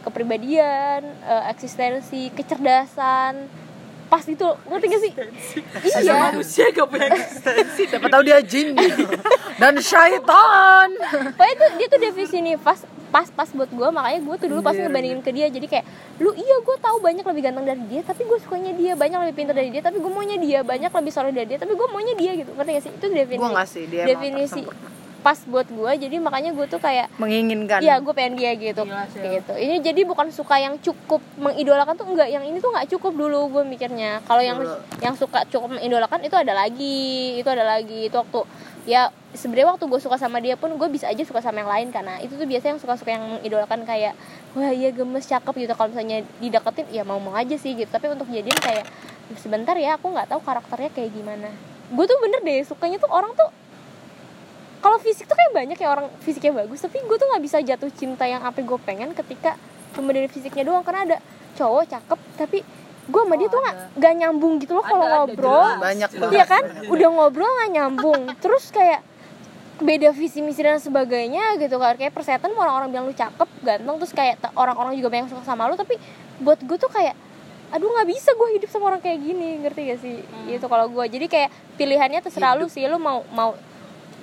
kepribadian 0.00 1.04
eh, 1.04 1.44
eksistensi 1.46 2.32
kecerdasan 2.32 3.63
pas 4.14 4.22
itu 4.30 4.46
ngerti 4.70 4.86
gak 4.86 5.02
sih? 5.02 5.12
Iya. 5.82 5.98
iya 6.06 6.14
Manusia 6.30 6.64
gak 6.70 6.86
punya 6.86 7.10
eksistensi. 7.10 7.82
siapa 7.90 8.06
tahu 8.06 8.22
dia 8.22 8.38
jin. 8.46 8.78
Dan 9.58 9.74
syaitan. 9.82 10.88
Pokoknya 11.34 11.54
tuh 11.58 11.68
dia 11.74 11.86
tuh 11.90 11.98
definisi 11.98 12.38
pas 12.62 12.78
pas 13.10 13.26
pas 13.30 13.46
buat 13.50 13.70
gue 13.70 13.88
makanya 13.94 14.20
gue 14.26 14.36
tuh 14.42 14.48
dulu 14.50 14.58
pasti 14.58 14.82
Anjir, 14.82 14.90
ngebandingin 14.90 15.20
ke 15.22 15.30
dia 15.30 15.46
jadi 15.46 15.66
kayak 15.70 15.84
lu 16.18 16.34
iya 16.34 16.56
gue 16.66 16.76
tahu 16.82 16.98
banyak 16.98 17.22
lebih 17.22 17.42
ganteng 17.46 17.62
dari 17.62 17.82
dia 17.86 18.02
tapi 18.02 18.26
gue 18.26 18.38
sukanya 18.42 18.74
dia 18.74 18.98
banyak 18.98 19.18
lebih 19.22 19.34
pintar 19.38 19.54
dari 19.54 19.70
dia 19.70 19.86
tapi 19.86 20.02
gue 20.02 20.10
maunya 20.10 20.34
dia 20.34 20.66
banyak 20.66 20.90
lebih 20.90 21.12
soleh 21.14 21.30
dari 21.30 21.46
dia 21.46 21.58
tapi 21.62 21.78
gue 21.78 21.88
maunya 21.90 22.14
dia 22.18 22.32
gitu. 22.38 22.50
Ngerti 22.54 22.70
gak 22.74 22.82
sih? 22.86 22.92
Itu 22.94 23.06
definisi. 23.10 23.42
Gue 23.42 23.66
sih 23.70 23.84
dia 23.86 24.04
definisi. 24.10 24.62
Pas 25.24 25.40
buat 25.48 25.64
gue 25.64 25.92
jadi 26.04 26.20
makanya 26.20 26.52
gue 26.52 26.68
tuh 26.68 26.76
kayak 26.76 27.08
menginginkan 27.16 27.80
Iya, 27.80 27.96
gue 28.04 28.12
pengen 28.12 28.36
dia 28.36 28.52
gitu. 28.52 28.84
Gila 28.84 29.08
gitu. 29.08 29.52
Ini 29.56 29.80
jadi 29.80 30.04
bukan 30.04 30.28
suka 30.28 30.60
yang 30.60 30.76
cukup 30.84 31.24
mengidolakan 31.40 31.96
tuh 31.96 32.04
enggak, 32.04 32.28
yang 32.28 32.44
ini 32.44 32.60
tuh 32.60 32.68
nggak 32.68 32.92
cukup 32.92 33.16
dulu 33.16 33.48
gue 33.48 33.62
mikirnya. 33.64 34.20
Kalau 34.28 34.44
yang 34.44 34.60
Dulu. 34.60 34.76
yang 35.00 35.16
suka 35.16 35.48
cukup 35.48 35.80
mengidolakan 35.80 36.20
itu 36.28 36.36
ada 36.36 36.52
lagi, 36.52 37.40
itu 37.40 37.48
ada 37.48 37.64
lagi. 37.64 38.12
Itu 38.12 38.20
waktu 38.20 38.44
ya 38.84 39.08
sebenarnya 39.32 39.72
waktu 39.72 39.84
gue 39.88 40.00
suka 40.04 40.20
sama 40.20 40.44
dia 40.44 40.60
pun 40.60 40.68
gue 40.76 40.88
bisa 40.92 41.08
aja 41.08 41.24
suka 41.24 41.40
sama 41.40 41.64
yang 41.64 41.72
lain 41.72 41.88
karena 41.88 42.20
itu 42.20 42.36
tuh 42.36 42.44
biasanya 42.44 42.76
yang 42.76 42.82
suka-suka 42.84 43.10
yang 43.16 43.24
mengidolakan 43.40 43.80
kayak 43.88 44.12
wah 44.52 44.68
iya 44.68 44.92
gemes 44.92 45.24
cakep 45.24 45.54
gitu 45.64 45.72
kalau 45.72 45.88
misalnya 45.88 46.20
dideketin 46.38 46.86
ya 46.92 47.02
mau 47.02 47.16
mau 47.16 47.32
aja 47.32 47.56
sih 47.56 47.72
gitu 47.72 47.88
tapi 47.88 48.12
untuk 48.12 48.28
jadian 48.28 48.60
kayak 48.60 48.84
sebentar 49.40 49.72
ya 49.80 49.96
aku 49.96 50.12
nggak 50.12 50.28
tahu 50.28 50.44
karakternya 50.44 50.92
kayak 50.92 51.16
gimana 51.16 51.48
gue 51.90 52.04
tuh 52.04 52.18
bener 52.20 52.40
deh 52.44 52.60
sukanya 52.68 53.00
tuh 53.00 53.08
orang 53.08 53.32
tuh 53.32 53.48
kalau 54.84 55.00
fisik 55.00 55.24
tuh 55.24 55.32
kayak 55.32 55.52
banyak 55.54 55.78
ya 55.78 55.88
orang 55.88 56.12
fisiknya 56.20 56.52
bagus 56.54 56.76
tapi 56.78 57.00
gue 57.00 57.16
tuh 57.16 57.24
nggak 57.24 57.40
bisa 57.40 57.56
jatuh 57.58 57.88
cinta 57.90 58.24
yang 58.24 58.44
apa 58.44 58.60
gue 58.60 58.78
pengen 58.78 59.16
ketika 59.16 59.56
cuma 59.90 60.12
dari 60.12 60.28
fisiknya 60.28 60.60
doang 60.62 60.84
karena 60.84 61.00
ada 61.06 61.16
cowok 61.54 61.88
cakep 61.88 62.18
tapi 62.36 62.58
gue 63.04 63.20
sama 63.20 63.34
dia 63.34 63.46
Oh, 63.46 63.50
tuh 63.50 63.60
nggak 63.60 63.74
ada. 63.74 63.86
nggak 63.94 64.12
nyambung 64.14 64.54
gitu 64.58 64.72
loh 64.72 64.80
kalau 64.82 65.04
ngobrol. 65.04 65.76
banyak 65.78 66.10
banget 66.10 66.32
Iya 66.32 66.44
kan? 66.44 66.62
Udah 66.88 67.08
ngobrol 67.10 67.48
nggak 67.50 67.70
nyambung. 67.70 68.20
Terus 68.42 68.64
kayak 68.68 69.00
beda 69.76 70.08
visi 70.10 70.40
misi 70.40 70.60
dan 70.60 70.76
sebagainya 70.78 71.60
gitu 71.60 71.76
kan. 71.76 71.96
Kayak 71.96 72.12
persetan 72.12 72.48
orang-orang 72.50 72.88
bilang 72.88 73.04
lu 73.04 73.12
cakep 73.12 73.44
ganteng 73.60 73.96
terus 73.98 74.08
kayak 74.10 74.40
orang-orang 74.52 74.96
juga 74.96 75.08
banyak 75.10 75.28
suka 75.28 75.44
sama 75.44 75.68
lu 75.68 75.74
tapi 75.74 76.00
buat 76.38 76.56
gue 76.58 76.76
tuh 76.76 76.88
kayak 76.88 77.12
aduh 77.70 77.90
nggak 77.90 78.08
bisa 78.08 78.32
gue 78.32 78.48
hidup 78.56 78.68
sama 78.68 78.88
orang 78.88 79.04
kayak 79.04 79.20
gini. 79.20 79.60
Ngerti 79.60 79.80
gak 79.84 80.00
sih? 80.00 80.16
Gitu 80.48 80.64
kalau 80.64 80.88
gue 80.88 81.04
jadi 81.04 81.26
kayak 81.26 81.48
pilihannya 81.76 82.20
terserah 82.20 82.56
lu 82.56 82.66
sih. 82.66 82.88
Lu 82.88 82.96
mau 82.96 83.20
mau 83.30 83.52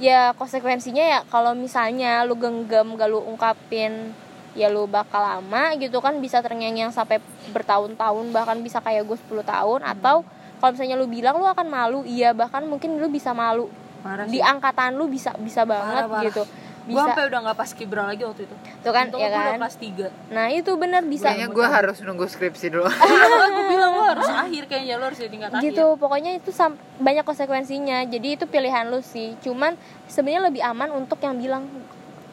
ya 0.01 0.33
konsekuensinya 0.33 1.05
ya 1.05 1.19
kalau 1.29 1.53
misalnya 1.53 2.25
lu 2.25 2.33
genggam 2.33 2.97
gak 2.97 3.05
lu 3.05 3.21
ungkapin 3.21 4.17
ya 4.57 4.67
lu 4.67 4.89
bakal 4.89 5.21
lama 5.21 5.77
gitu 5.77 6.01
kan 6.01 6.17
bisa 6.17 6.41
terngiang 6.41 6.89
sampai 6.89 7.21
bertahun-tahun 7.53 8.33
bahkan 8.33 8.57
bisa 8.59 8.81
kayak 8.81 9.05
gue 9.05 9.17
10 9.29 9.45
tahun 9.45 9.79
atau 9.85 10.25
kalau 10.57 10.71
misalnya 10.73 10.97
lu 10.97 11.07
bilang 11.07 11.37
lu 11.37 11.45
akan 11.45 11.67
malu 11.69 11.99
iya 12.03 12.33
bahkan 12.33 12.65
mungkin 12.65 12.97
lu 12.97 13.07
bisa 13.07 13.31
malu. 13.31 13.69
Parah 14.01 14.25
di 14.25 14.41
angkatan 14.41 14.97
lu 14.97 15.05
bisa 15.05 15.37
bisa 15.37 15.61
banget 15.61 16.09
parah. 16.09 16.25
gitu 16.25 16.43
Gue 16.91 17.01
sampai 17.01 17.23
udah 17.25 17.39
gak 17.43 17.57
pas 17.57 17.71
kibra 17.71 18.03
lagi 18.05 18.21
waktu 18.21 18.41
itu. 18.43 18.55
tuh 18.77 18.91
kan 18.91 19.05
Untung 19.07 19.17
ya 19.17 19.27
aku 19.27 19.33
udah 19.33 19.45
kan 19.47 19.59
kelas 19.59 19.75
3 19.77 20.33
nah 20.33 20.45
itu 20.47 20.71
bener 20.73 21.01
bisa 21.03 21.25
kayaknya 21.25 21.47
gue 21.49 21.67
harus 21.67 21.97
nunggu 21.99 22.25
skripsi 22.25 22.67
dulu 22.69 22.85
Iya, 22.91 23.25
gue 23.47 23.65
bilang 23.67 23.91
lo 23.91 24.03
harus 24.05 24.27
akhir 24.27 24.63
kayaknya 24.65 24.95
lo 24.95 25.05
harus 25.05 25.17
di 25.17 25.27
tingkat 25.27 25.49
akhir. 25.49 25.63
gitu 25.63 25.85
pokoknya 25.95 26.31
itu 26.33 26.49
sam- 26.49 26.75
banyak 26.97 27.23
konsekuensinya 27.23 28.03
jadi 28.05 28.27
itu 28.33 28.45
pilihan 28.45 28.85
lu 28.85 28.99
sih 29.01 29.39
cuman 29.39 29.77
sebenarnya 30.05 30.41
lebih 30.47 30.61
aman 30.61 30.89
untuk 30.93 31.17
yang 31.17 31.35
bilang 31.35 31.63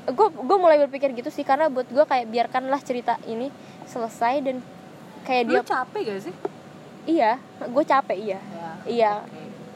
gue 0.07 0.29
gue 0.31 0.57
mulai 0.57 0.81
berpikir 0.81 1.13
gitu 1.13 1.29
sih 1.29 1.43
karena 1.43 1.69
buat 1.69 1.85
gue 1.87 2.01
kayak 2.03 2.27
biarkanlah 2.27 2.81
cerita 2.81 3.21
ini 3.25 3.53
selesai 3.85 4.41
dan 4.41 4.57
kayak 5.23 5.43
Lu 5.45 5.53
dia 5.55 5.63
capek 5.63 6.01
gak 6.07 6.21
sih? 6.23 6.35
iya 7.07 7.37
gue 7.61 7.85
capek 7.85 8.17
iya 8.19 8.41
Ya. 8.41 8.71
iya 8.87 9.13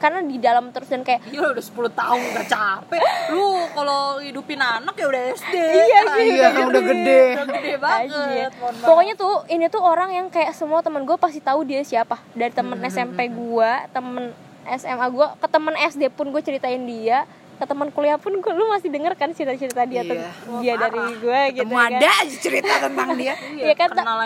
karena 0.03 0.19
di 0.19 0.35
dalam 0.35 0.75
terus 0.75 0.91
dan 0.91 1.07
kayak 1.07 1.23
Gila 1.31 1.55
udah 1.55 1.63
10 1.63 1.95
tahun 1.95 2.21
gak 2.35 2.47
capek. 2.51 3.01
Lu 3.31 3.63
kalau 3.71 4.19
hidupin 4.19 4.59
anak 4.59 4.99
ya 4.99 5.07
udah 5.07 5.21
SD. 5.31 5.55
Iya, 5.55 5.99
iya 6.19 6.47
kan 6.51 6.65
udah 6.67 6.83
gede 6.83 7.21
Udah 7.39 7.45
gede 7.47 7.73
banget. 7.79 8.51
Pokoknya 8.83 9.13
tuh 9.15 9.47
ini 9.47 9.65
tuh 9.71 9.79
orang 9.79 10.11
yang 10.11 10.27
kayak 10.27 10.51
semua 10.51 10.83
temen 10.83 11.07
gue 11.07 11.15
pasti 11.15 11.39
tahu 11.39 11.63
dia 11.63 11.79
siapa 11.87 12.19
dari 12.35 12.51
temen 12.51 12.83
Hmm, 12.83 12.91
SMP 12.91 13.31
gue, 13.31 13.71
temen 13.95 14.35
SMA 14.75 15.07
gue, 15.07 15.27
ke 15.39 15.47
temen 15.47 15.75
SD 15.75 16.11
pun 16.11 16.27
gue 16.31 16.41
ceritain 16.43 16.79
dia, 16.83 17.23
ke 17.53 17.65
teman 17.65 17.87
kuliah 17.89 18.17
pun 18.17 18.33
gue 18.33 18.51
lu 18.51 18.65
masih 18.67 18.89
denger 18.89 19.13
kan 19.13 19.29
cerita-cerita 19.29 19.83
dia 19.83 20.01
Iya. 20.01 20.09
tuh 20.09 20.17
dia 20.59 20.73
dari 20.75 20.99
gue 21.15 21.39
gitu 21.53 21.69
kan. 21.69 21.91
ada 21.91 22.09
aja 22.19 22.35
cerita 22.35 22.73
tentang 22.79 23.09
dia 23.13 23.33
Iya, 23.53 23.63
Iya 23.63 23.73
kan, 23.73 23.89
kenal 23.91 24.19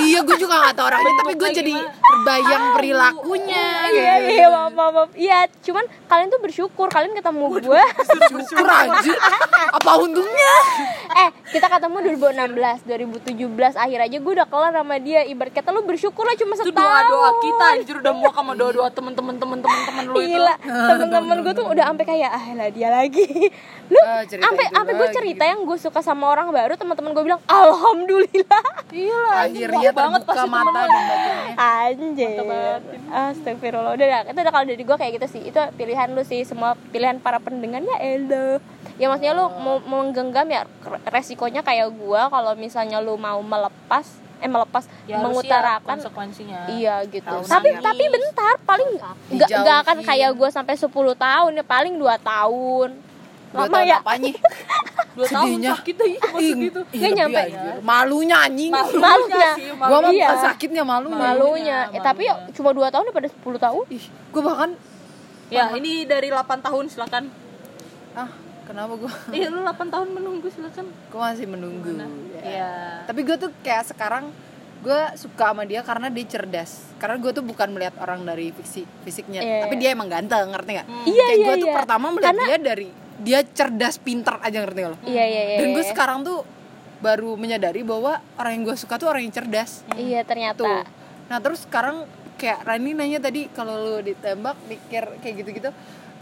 iya 0.00 0.18
gue 0.20 0.36
juga 0.36 0.54
gak 0.60 0.74
tau 0.74 0.86
orangnya 0.86 1.12
tapi 1.16 1.32
gue 1.34 1.50
jadi 1.52 1.74
terbayang 1.80 2.64
perilakunya 2.74 3.64
Iya, 3.90 4.14
iya, 4.26 4.46
maaf, 4.48 4.72
maaf, 4.72 4.92
maaf. 4.92 5.10
Iya, 5.12 5.38
cuman 5.60 5.84
kalian 6.06 6.28
tuh 6.28 6.40
bersyukur 6.40 6.86
kalian 6.86 7.12
ketemu 7.12 7.44
gue. 7.60 7.82
syukur 8.28 8.66
aja 8.66 9.12
apa 9.70 9.90
untungnya 9.96 10.54
eh, 11.20 11.28
kita 11.50 11.66
ketemu 11.68 11.96
2016, 12.16 12.86
2017 12.86 13.34
akhir 13.76 13.98
aja 14.00 14.16
gue 14.16 14.32
udah 14.32 14.46
kelar 14.46 14.72
sama 14.72 14.96
dia. 14.98 15.20
Ibarat 15.22 15.52
kata 15.52 15.70
lu 15.70 15.82
bersyukur 15.82 16.22
lah 16.22 16.34
cuma 16.34 16.54
Itu 16.54 16.64
setahun. 16.64 16.76
doa-doa 16.76 17.30
kita 17.40 17.64
anjir 17.72 17.96
udah 17.98 18.12
muak 18.12 18.34
sama 18.34 18.52
doa-doa 18.54 18.88
temen-temen 18.90 19.34
temen-temen 19.36 19.78
temen 19.84 20.04
lu 20.06 20.14
itu. 20.16 20.20
Gila, 20.30 20.54
temen-temen 20.90 21.36
gue 21.40 21.52
tuh 21.52 21.66
udah 21.66 21.84
sampai 21.86 22.04
kayak 22.06 22.30
ah 22.30 22.44
dia 22.70 22.88
lagi. 22.88 23.26
Lu 23.92 23.98
cerita 24.30 24.46
sampai 24.46 24.64
sampai 24.70 24.92
gue 24.94 25.08
cerita 25.10 25.44
yang 25.46 25.66
gue 25.66 25.78
suka 25.78 26.00
sama 26.00 26.30
orang 26.30 26.54
baru 26.54 26.78
teman-teman 26.78 27.10
gue 27.10 27.24
bilang 27.26 27.42
alhamdulillah. 27.50 28.64
Iya 28.90 29.22
akhirnya 29.50 29.90
banget 29.90 30.22
pasti 30.26 30.48
mata 30.48 30.80
anjir. 31.58 32.38
Astagfirullah. 33.10 33.92
Udah 33.98 34.06
dah. 34.06 34.20
itu 34.30 34.38
udah 34.38 34.52
kalau 34.54 34.66
dari 34.66 34.82
gue 34.82 34.96
kayak 34.96 35.12
gitu 35.18 35.26
sih. 35.38 35.42
Itu 35.50 35.58
pilihan 35.74 36.14
lu 36.14 36.22
sih 36.22 36.46
semua 36.46 36.78
pilihan 36.94 37.18
para 37.18 37.42
pendengar. 37.42 37.82
Ya 37.82 37.98
elo 38.14 38.62
ya 39.00 39.08
maksudnya 39.08 39.32
lu 39.32 39.48
mau 39.60 39.80
mau 39.80 40.00
menggenggam 40.04 40.44
ya 40.52 40.68
resikonya 41.08 41.64
kayak 41.64 41.88
gue 41.96 42.22
kalau 42.28 42.52
misalnya 42.52 43.00
lu 43.00 43.16
mau 43.16 43.40
melepas 43.40 44.04
eh 44.40 44.48
melepas 44.48 44.84
ya 45.04 45.20
mengutarakan 45.20 45.96
konsekuensinya 45.96 46.64
Iya 46.66 47.04
gitu. 47.06 47.22
Tahu 47.22 47.44
tapi 47.44 47.68
sakit. 47.70 47.82
tapi 47.82 48.04
bentar 48.06 48.54
paling 48.62 48.88
nggak 49.30 49.48
nggak 49.54 49.76
akan 49.84 49.96
kayak 50.00 50.30
gue 50.32 50.48
sampai 50.48 50.74
10 50.74 50.88
tahun 51.14 51.50
ya 51.52 51.64
paling 51.64 51.94
2 51.94 52.04
tahun. 52.20 52.88
Dua 53.50 53.58
Lama 53.60 53.74
tahun 53.74 53.86
ya. 53.86 53.98
apanya? 53.98 54.30
dua 55.18 55.26
tahun 55.26 55.46
Sedihnya. 55.50 55.70
sakit 55.74 55.96
Ih, 56.38 56.54
gitu 56.62 56.80
Nggak 56.86 57.12
nyampe. 57.12 57.40
anjir. 57.42 57.74
Malunya 57.82 58.36
anjing. 58.40 58.70
Malunya. 58.70 59.50
sih, 59.52 59.66
Gua 59.74 59.98
mah 59.98 60.12
Iya. 60.12 60.28
sakitnya 60.38 60.82
malunya. 60.82 61.18
Malunya. 61.18 61.78
Eh, 61.90 61.98
tapi 61.98 62.22
ya 62.24 62.38
malunya. 62.38 62.54
cuma 62.54 62.70
2 62.70 62.88
tahun 62.88 63.04
daripada 63.04 63.26
10 63.28 63.58
tahun. 63.58 63.84
Ih, 63.90 64.04
gua 64.30 64.42
bahkan 64.46 64.70
ya 65.50 65.74
ini 65.74 66.06
dari 66.06 66.30
8 66.30 66.62
tahun 66.62 66.84
silakan 66.86 67.26
ah, 68.14 68.30
kenapa 68.70 68.92
gua? 68.94 69.10
iya 69.36 69.50
lu 69.50 69.66
8 69.66 69.90
tahun 69.90 70.08
menunggu 70.14 70.46
silakan 70.46 70.86
Gua 71.10 71.34
masih 71.34 71.46
menunggu. 71.50 71.90
Ya. 71.98 72.06
Iya. 72.40 72.72
Tapi 73.10 73.20
gue 73.26 73.36
tuh 73.36 73.50
kayak 73.66 73.90
sekarang 73.90 74.30
gue 74.80 75.00
suka 75.18 75.52
sama 75.52 75.66
dia 75.66 75.82
karena 75.82 76.08
dia 76.08 76.24
cerdas. 76.24 76.88
Karena 77.02 77.18
gue 77.18 77.32
tuh 77.34 77.44
bukan 77.44 77.68
melihat 77.74 77.98
orang 78.00 78.24
dari 78.24 78.54
fiksi 78.54 78.86
fisiknya, 79.04 79.42
Iya. 79.44 79.68
tapi 79.68 79.74
dia 79.76 79.92
emang 79.92 80.08
ganteng, 80.08 80.48
ngerti 80.54 80.70
nggak? 80.78 80.88
Hmm. 80.88 81.04
Iya, 81.04 81.24
kayak 81.26 81.36
iya, 81.36 81.46
gue 81.46 81.56
tuh 81.60 81.68
iya. 81.68 81.76
pertama 81.76 82.06
melihat 82.14 82.32
Karena- 82.32 82.46
dia 82.48 82.58
dari 82.62 82.88
dia 83.20 83.40
cerdas, 83.44 84.00
pinter 84.00 84.40
aja 84.40 84.58
ngerti 84.64 84.78
nggak 84.80 84.92
lo? 84.96 84.98
Iya 85.04 85.24
iya 85.28 85.42
iya. 85.52 85.56
Dan 85.60 85.76
gue 85.76 85.84
iya. 85.84 85.90
sekarang 85.92 86.24
tuh 86.24 86.40
baru 87.00 87.36
menyadari 87.36 87.84
bahwa 87.84 88.20
orang 88.40 88.52
yang 88.56 88.64
gue 88.72 88.76
suka 88.80 88.96
tuh 88.96 89.12
orang 89.12 89.24
yang 89.26 89.34
cerdas. 89.34 89.84
Iya 89.98 90.24
ternyata. 90.24 90.64
Tuh. 90.64 90.84
Nah 91.28 91.38
terus 91.44 91.68
sekarang 91.68 92.08
kayak 92.40 92.64
Rani 92.64 92.96
nanya 92.96 93.20
tadi 93.20 93.52
kalau 93.52 93.76
lu 93.76 93.94
ditembak 94.00 94.56
mikir 94.64 95.04
kayak 95.20 95.34
gitu-gitu, 95.44 95.68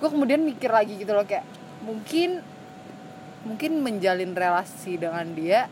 gue 0.02 0.08
kemudian 0.10 0.42
mikir 0.42 0.70
lagi 0.74 0.98
gitu 0.98 1.14
loh 1.14 1.22
kayak 1.22 1.46
mungkin 1.82 2.42
mungkin 3.46 3.80
menjalin 3.80 4.34
relasi 4.34 4.98
dengan 4.98 5.24
dia, 5.32 5.70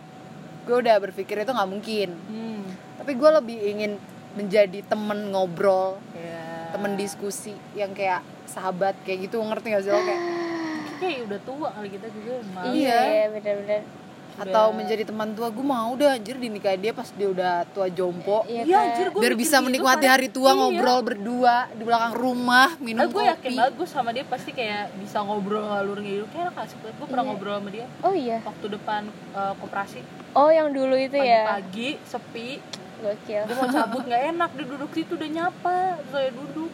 gue 0.64 0.76
udah 0.78 0.96
berpikir 1.02 1.42
itu 1.42 1.50
nggak 1.50 1.70
mungkin. 1.70 2.08
hmm. 2.14 2.64
Tapi 3.02 3.12
gue 3.14 3.30
lebih 3.30 3.58
ingin 3.76 3.92
menjadi 4.36 4.84
temen 4.84 5.32
ngobrol, 5.32 5.96
ya. 6.12 6.70
temen 6.72 6.94
diskusi 6.94 7.56
yang 7.72 7.92
kayak 7.92 8.20
sahabat 8.44 8.94
kayak 9.02 9.28
gitu 9.28 9.40
ngerti 9.40 9.72
gak 9.72 9.82
sih 9.84 9.90
lo 9.90 10.00
kayak 10.00 10.22
kayak 10.96 11.18
udah 11.28 11.40
tua 11.44 11.68
kali 11.72 11.88
kita 11.92 12.08
juga 12.12 12.32
malu. 12.52 12.72
Iya, 12.72 12.76
Iya. 12.76 13.00
iya 13.04 13.24
benar-benar. 13.32 13.82
Atau 14.38 14.68
menjadi 14.70 15.02
teman 15.02 15.32
tua 15.32 15.48
gue 15.48 15.62
mau 15.62 15.92
udah 15.92 16.12
anjir 16.12 16.36
dinikahin 16.36 16.76
dia 16.78 16.92
pas 16.92 17.08
dia 17.08 17.26
udah 17.26 17.64
tua 17.68 17.88
jompo 17.88 18.44
Iya 18.44 18.62
Iya 18.62 18.74
kan? 18.74 18.84
anjir 18.86 19.06
gue 19.08 19.20
biar 19.20 19.34
bisa 19.34 19.56
menikmati 19.58 20.04
hari 20.04 20.28
tua 20.28 20.52
ngobrol 20.52 21.00
berdua 21.02 21.56
di 21.70 21.82
belakang 21.82 22.12
rumah 22.12 22.68
minum 22.78 23.06
gue 23.06 23.24
yakin 23.24 23.40
kopi 23.42 23.56
banget 23.56 23.74
gue 23.74 23.88
sama 23.88 24.10
dia 24.10 24.24
pasti 24.24 24.50
kayak 24.50 24.92
bisa 24.96 25.18
ngobrol 25.18 25.64
ngalur 25.64 25.98
ngidul 25.98 26.28
kayak 26.28 26.52
asik 26.54 26.76
banget 26.78 26.94
gue 26.94 27.06
pernah 27.06 27.22
Iya. 27.22 27.30
ngobrol 27.30 27.54
sama 27.54 27.70
dia 27.70 27.86
Oh 28.00 28.12
iya. 28.12 28.38
waktu 28.40 28.66
depan 28.70 29.02
eh, 29.32 29.54
koperasi 29.56 30.00
Oh 30.32 30.48
yang 30.48 30.68
dulu 30.68 30.94
itu 30.94 31.16
ya. 31.16 31.48
pagi-pagi 31.48 31.88
sepi 32.02 32.48
Gokil. 32.96 33.42
gue 33.42 33.54
mau 33.54 33.68
cabut 33.68 34.02
nggak 34.08 34.22
enak 34.30 34.50
dia 34.52 34.66
duduk 34.66 34.90
situ 34.90 35.12
udah 35.12 35.30
nyapa 35.30 35.76
saya 36.06 36.28
duduk 36.30 36.72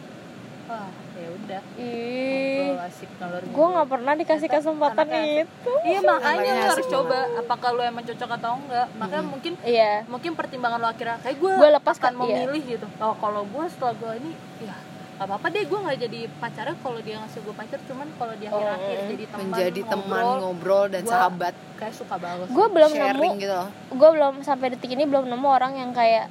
ah 0.65 0.87
ya 1.13 1.27
udah. 1.31 1.61
Ih. 1.75 2.57
ngobrol 2.63 2.81
asik 2.83 3.09
ngalur 3.13 3.41
Gue 3.45 3.67
nggak 3.69 3.87
pernah 3.87 4.13
dikasih 4.15 4.49
kesempatan 4.49 5.07
itu. 5.13 5.71
iya 5.83 5.99
makanya 6.01 6.51
lu 6.51 6.65
harus 6.67 6.87
coba 6.87 7.17
apakah 7.37 7.69
lu 7.71 7.81
emang 7.81 8.03
cocok 8.03 8.29
atau 8.33 8.51
enggak. 8.57 8.87
Makanya 8.93 9.23
mungkin 9.23 9.53
Iya. 9.61 9.93
mungkin 10.05 10.31
pertimbangan 10.33 10.79
lo 10.79 10.87
akhirnya 10.87 11.17
kayak 11.19 11.37
gue 11.37 11.51
Gua 11.53 11.69
lepas 11.71 11.95
akan 11.95 12.03
kan, 12.03 12.13
iya. 12.19 12.43
memilih 12.43 12.61
gitu. 12.67 12.87
Oh 12.97 13.13
kalau 13.15 13.41
gue 13.43 13.65
setelah 13.67 13.93
gue 13.93 14.11
ini 14.17 14.31
ya 14.59 14.75
gak 15.13 15.29
apa-apa 15.29 15.47
deh 15.47 15.63
gue 15.63 15.79
nggak 15.79 15.99
jadi 16.01 16.19
pacarnya 16.33 16.75
kalau 16.75 16.99
dia 16.99 17.15
ngasih 17.15 17.39
gue 17.39 17.53
pacar. 17.53 17.79
Cuman 17.85 18.07
kalau 18.13 18.33
di 18.33 18.45
akhir-akhir 18.45 18.95
Oh. 18.95 19.07
jadi 19.07 19.23
teman 19.27 19.45
menjadi 19.47 19.81
teman 19.85 20.03
ngobrol, 20.19 20.37
ngobrol 20.41 20.85
dan 20.89 21.01
Gua- 21.03 21.13
sahabat. 21.15 21.53
kayak 21.75 21.93
suka 21.93 22.15
banget. 22.17 22.47
Gue 22.49 22.67
belum 22.67 22.91
nemu 22.91 23.29
gitu 23.37 23.53
loh. 23.53 23.69
gue 23.91 24.09
belum 24.11 24.33
sampai 24.41 24.67
detik 24.69 24.89
ini 24.89 25.03
belum 25.03 25.25
nemu 25.27 25.47
orang 25.47 25.73
yang 25.75 25.91
kayak 25.91 26.27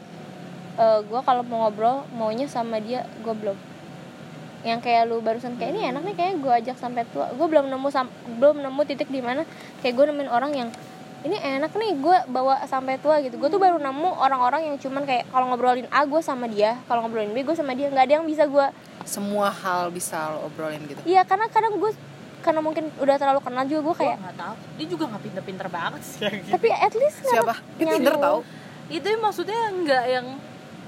gue 1.04 1.20
kalau 1.20 1.44
mau 1.44 1.62
ngobrol 1.62 2.02
maunya 2.10 2.44
sama 2.46 2.76
dia 2.76 3.04
gue 3.18 3.30
belum 3.30 3.54
yang 4.62 4.78
kayak 4.78 5.10
lu 5.10 5.18
barusan 5.18 5.58
kayak 5.58 5.74
ini 5.74 5.90
enak 5.90 6.02
nih 6.06 6.14
kayak 6.14 6.32
gue 6.38 6.52
ajak 6.54 6.76
sampai 6.78 7.02
tua. 7.10 7.30
Gue 7.34 7.46
belum 7.50 7.66
nemu 7.66 7.88
sam- 7.90 8.14
belum 8.38 8.62
nemu 8.62 8.80
titik 8.86 9.10
di 9.10 9.18
mana 9.18 9.42
kayak 9.82 9.94
gue 9.94 10.04
nemuin 10.06 10.30
orang 10.30 10.54
yang 10.54 10.68
ini 11.22 11.38
enak 11.38 11.70
nih 11.74 11.98
gue 11.98 12.16
bawa 12.30 12.62
sampai 12.66 12.98
tua 12.98 13.18
gitu. 13.22 13.38
Gue 13.38 13.46
tuh 13.46 13.58
baru 13.58 13.78
nemu 13.78 14.10
orang-orang 14.18 14.70
yang 14.70 14.76
cuman 14.78 15.02
kayak 15.02 15.26
kalau 15.30 15.50
ngobrolin 15.50 15.86
A 15.90 16.06
gue 16.06 16.18
sama 16.18 16.46
dia 16.46 16.78
kalau 16.86 17.02
ngobrolin 17.02 17.30
B 17.30 17.42
gue 17.42 17.54
sama 17.54 17.74
dia. 17.74 17.90
Nggak 17.90 18.04
ada 18.06 18.14
yang 18.22 18.26
bisa 18.26 18.46
gue 18.46 18.66
semua 19.02 19.50
hal 19.50 19.90
bisa 19.90 20.30
lo 20.30 20.46
obrolin 20.46 20.82
gitu? 20.86 21.02
Iya 21.02 21.26
karena 21.26 21.50
kadang 21.50 21.78
gue 21.78 21.90
karena 22.42 22.58
mungkin 22.58 22.90
udah 22.98 23.16
terlalu 23.18 23.38
kenal 23.42 23.66
juga 23.66 23.80
gue 23.82 23.94
kayak 24.02 24.16
nggak 24.18 24.36
tahu. 24.38 24.54
Dia 24.78 24.86
juga 24.86 25.04
nggak 25.10 25.22
pinter-pinter 25.26 25.66
banget 25.70 26.00
sih 26.06 26.18
tapi 26.50 26.68
at 26.70 26.94
least 26.94 27.18
siapa? 27.22 27.54
Dia 27.78 27.86
pinter 27.98 28.14
tau. 28.18 28.38
Itu 28.90 29.06
maksudnya 29.18 29.58
nggak 29.74 30.04
yang 30.06 30.26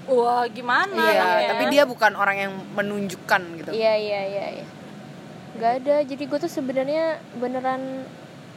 wah 0.07 0.45
gimana 0.47 1.01
iya 1.03 1.25
ya. 1.41 1.49
tapi 1.51 1.65
dia 1.69 1.85
bukan 1.85 2.13
orang 2.13 2.37
yang 2.39 2.53
menunjukkan 2.73 3.41
gitu 3.57 3.71
Iya 3.71 3.95
iya 3.95 4.21
iya. 4.25 4.47
iya. 4.61 4.67
Gak 5.55 5.73
ada. 5.81 6.03
Jadi 6.03 6.23
gue 6.25 6.39
tuh 6.41 6.51
sebenarnya 6.51 7.05
beneran 7.39 8.03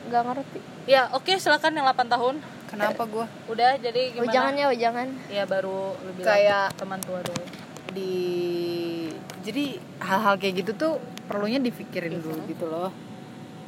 gak 0.08 0.24
ngerti. 0.24 0.60
ya 0.86 1.12
oke 1.12 1.36
silakan 1.36 1.76
yang 1.76 1.86
8 1.86 2.08
tahun 2.08 2.36
kenapa 2.66 3.04
gue 3.04 3.26
udah 3.48 3.76
jadi 3.76 4.02
gimana 4.12 4.24
Wejangan 4.24 4.54
ya 4.56 4.66
wejangan. 4.68 5.08
ya 5.28 5.44
baru 5.44 5.94
lebih 6.02 6.24
Kayak- 6.24 6.72
teman 6.76 7.00
tua 7.00 7.20
dulu 7.20 7.44
di 7.90 8.14
jadi 9.42 9.66
hal-hal 10.00 10.36
kayak 10.36 10.64
gitu 10.64 10.72
tuh 10.74 10.94
perlunya 11.26 11.60
dipikirin 11.60 12.18
dulu 12.18 12.40
gitu 12.46 12.66
loh 12.66 12.92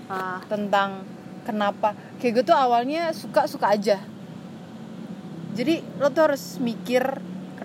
ah 0.07 0.39
tentang 0.47 1.03
kenapa 1.43 1.91
kayak 2.17 2.33
gue 2.33 2.45
tuh 2.45 2.55
awalnya 2.55 3.11
suka 3.11 3.43
suka 3.43 3.71
aja 3.71 3.99
jadi 5.51 5.83
lo 5.97 6.07
tuh 6.09 6.23
harus 6.25 6.55
mikir 6.57 7.03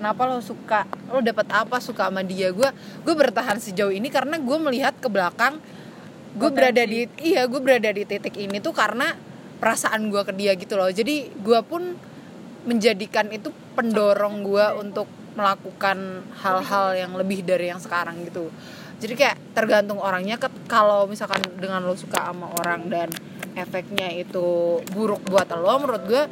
kenapa 0.05 0.29
lo 0.29 0.45
suka 0.45 0.85
lo 1.09 1.25
dapat 1.25 1.49
apa 1.49 1.81
suka 1.81 2.13
sama 2.13 2.21
dia. 2.21 2.53
Gue 2.53 2.69
gue 3.09 3.15
bertahan 3.17 3.57
sejauh 3.57 3.89
ini 3.89 4.13
karena 4.13 4.37
gue 4.37 4.59
melihat 4.61 4.93
ke 5.01 5.09
belakang 5.09 5.57
gue 6.37 6.51
berada 6.53 6.85
di 6.85 7.09
iya 7.25 7.49
gue 7.49 7.57
berada 7.57 7.89
di 7.89 8.05
titik 8.05 8.37
ini 8.37 8.61
tuh 8.61 8.77
karena 8.77 9.17
perasaan 9.65 10.13
gue 10.13 10.21
ke 10.29 10.37
dia 10.37 10.53
gitu 10.61 10.77
loh. 10.77 10.93
Jadi 10.93 11.33
gue 11.41 11.61
pun 11.65 11.97
menjadikan 12.69 13.33
itu 13.33 13.49
pendorong 13.73 14.45
gue 14.45 14.67
untuk 14.77 15.09
melakukan 15.41 16.21
hal-hal 16.37 16.93
yang 17.01 17.17
lebih 17.17 17.41
dari 17.41 17.73
yang 17.73 17.81
sekarang 17.81 18.21
gitu. 18.29 18.53
Jadi 19.01 19.17
kayak 19.17 19.57
tergantung 19.57 20.05
orangnya. 20.05 20.37
Kalau 20.69 21.09
misalkan 21.09 21.41
dengan 21.57 21.81
lo 21.81 21.97
suka 21.97 22.29
sama 22.29 22.53
orang 22.61 22.93
dan 22.93 23.09
efeknya 23.57 24.13
itu 24.13 24.85
buruk 24.93 25.25
buat 25.33 25.49
lo 25.49 25.81
menurut 25.81 26.05
gue 26.05 26.25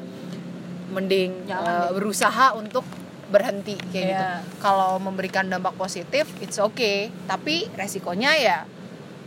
mending 0.93 1.49
Jangan 1.49 1.88
eh, 1.88 1.91
berusaha 1.97 2.47
untuk 2.52 2.85
berhenti 3.33 3.75
kayak 3.89 4.07
gitu 4.07 4.25
Iya. 4.25 4.45
kalau 4.59 4.97
memberikan 4.99 5.45
dampak 5.45 5.73
positif 5.75 6.29
it's 6.39 6.57
okay 6.57 7.09
tapi 7.25 7.67
resikonya 7.73 8.33
ya 8.35 8.59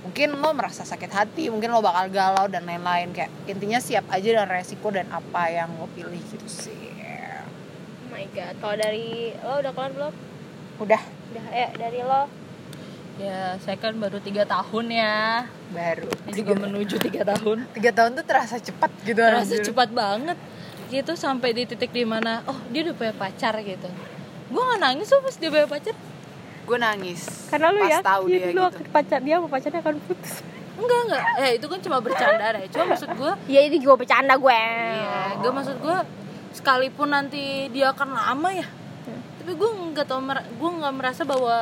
mungkin 0.01 0.37
lo 0.37 0.53
merasa 0.53 0.81
sakit 0.81 1.09
hati 1.09 1.49
mungkin 1.49 1.69
lo 1.69 1.81
bakal 1.81 2.07
galau 2.07 2.45
dan 2.45 2.63
lain-lain 2.63 3.09
kayak 3.09 3.33
intinya 3.45 3.77
siap 3.77 4.05
aja 4.07 4.37
dengan 4.37 4.47
resiko 4.47 4.87
dan 4.87 5.09
apa 5.09 5.49
yang 5.49 5.73
lo 5.73 5.89
pilih 5.89 6.21
gitu 6.23 6.45
sih 6.45 6.93
Oh 8.05 8.13
my 8.13 8.31
god. 8.31 8.55
Kalau 8.55 8.75
dari 8.77 9.07
lo 9.35 9.59
udah 9.59 9.71
kelar 9.71 9.91
belum? 9.91 10.13
udah 10.77 11.01
Udah. 11.31 11.43
Ya 11.51 11.67
dari 11.73 11.99
lo. 11.99 12.31
ya 13.15 13.55
saya 13.57 13.75
kan 13.75 13.95
baru 13.95 14.19
tiga 14.19 14.43
tahun 14.43 14.91
ya 14.91 15.47
baru 15.69 16.11
ini 16.25 16.31
juga 16.35 16.53
menuju 16.57 16.95
tiga 17.01 17.23
tahun 17.25 17.63
tiga 17.71 17.91
tahun 17.91 18.11
tuh 18.13 18.25
terasa 18.25 18.55
cepat 18.57 18.91
gitu 19.03 19.15
terasa 19.15 19.55
anjir. 19.55 19.63
cepat 19.65 19.87
banget 19.89 20.35
gitu 20.87 21.13
sampai 21.13 21.51
di 21.51 21.63
titik 21.63 21.89
di 21.89 22.03
mana 22.03 22.41
oh 22.45 22.57
dia 22.69 22.83
udah 22.83 22.95
punya 22.95 23.13
pacar 23.13 23.53
gitu. 23.59 23.89
Gue 24.45 24.61
nggak 24.61 24.79
nangis 24.79 25.07
tuh 25.07 25.19
pas 25.19 25.33
dia 25.33 25.49
punya 25.49 25.65
pacar. 25.65 25.95
Gue 26.65 26.77
nangis 26.77 27.21
Karena 27.47 27.69
lu 27.69 27.79
pas 27.79 27.89
ya 27.89 27.99
tahu 28.01 28.23
dia 28.25 28.49
lu 28.49 28.63
gitu. 28.65 28.81
pacar 28.89 29.19
dia 29.19 29.35
sama 29.35 29.47
pacarnya 29.47 29.79
akan 29.79 29.95
putus. 30.01 30.33
enggak 30.75 30.99
enggak. 31.03 31.23
Eh 31.37 31.51
itu 31.55 31.65
kan 31.65 31.79
cuma 31.79 31.97
bercanda 31.99 32.45
deh. 32.51 32.65
Cuma 32.67 32.83
maksud 32.89 33.09
gue 33.11 33.31
Iya 33.45 33.61
ini 33.63 33.77
gue 33.77 33.95
bercanda 33.95 34.33
gue. 34.35 34.59
iya 34.91 35.37
gue 35.37 35.51
maksud 35.51 35.77
gue 35.77 35.97
sekalipun 36.51 37.09
nanti 37.09 37.43
dia 37.69 37.89
akan 37.89 38.09
lama 38.11 38.49
ya. 38.51 38.67
Tapi 39.39 39.51
gue 39.51 39.69
nggak 39.91 40.05
tau 40.05 40.19
mer- 40.19 40.49
gue 40.49 40.69
nggak 40.71 40.93
merasa 40.93 41.21
bahwa 41.21 41.57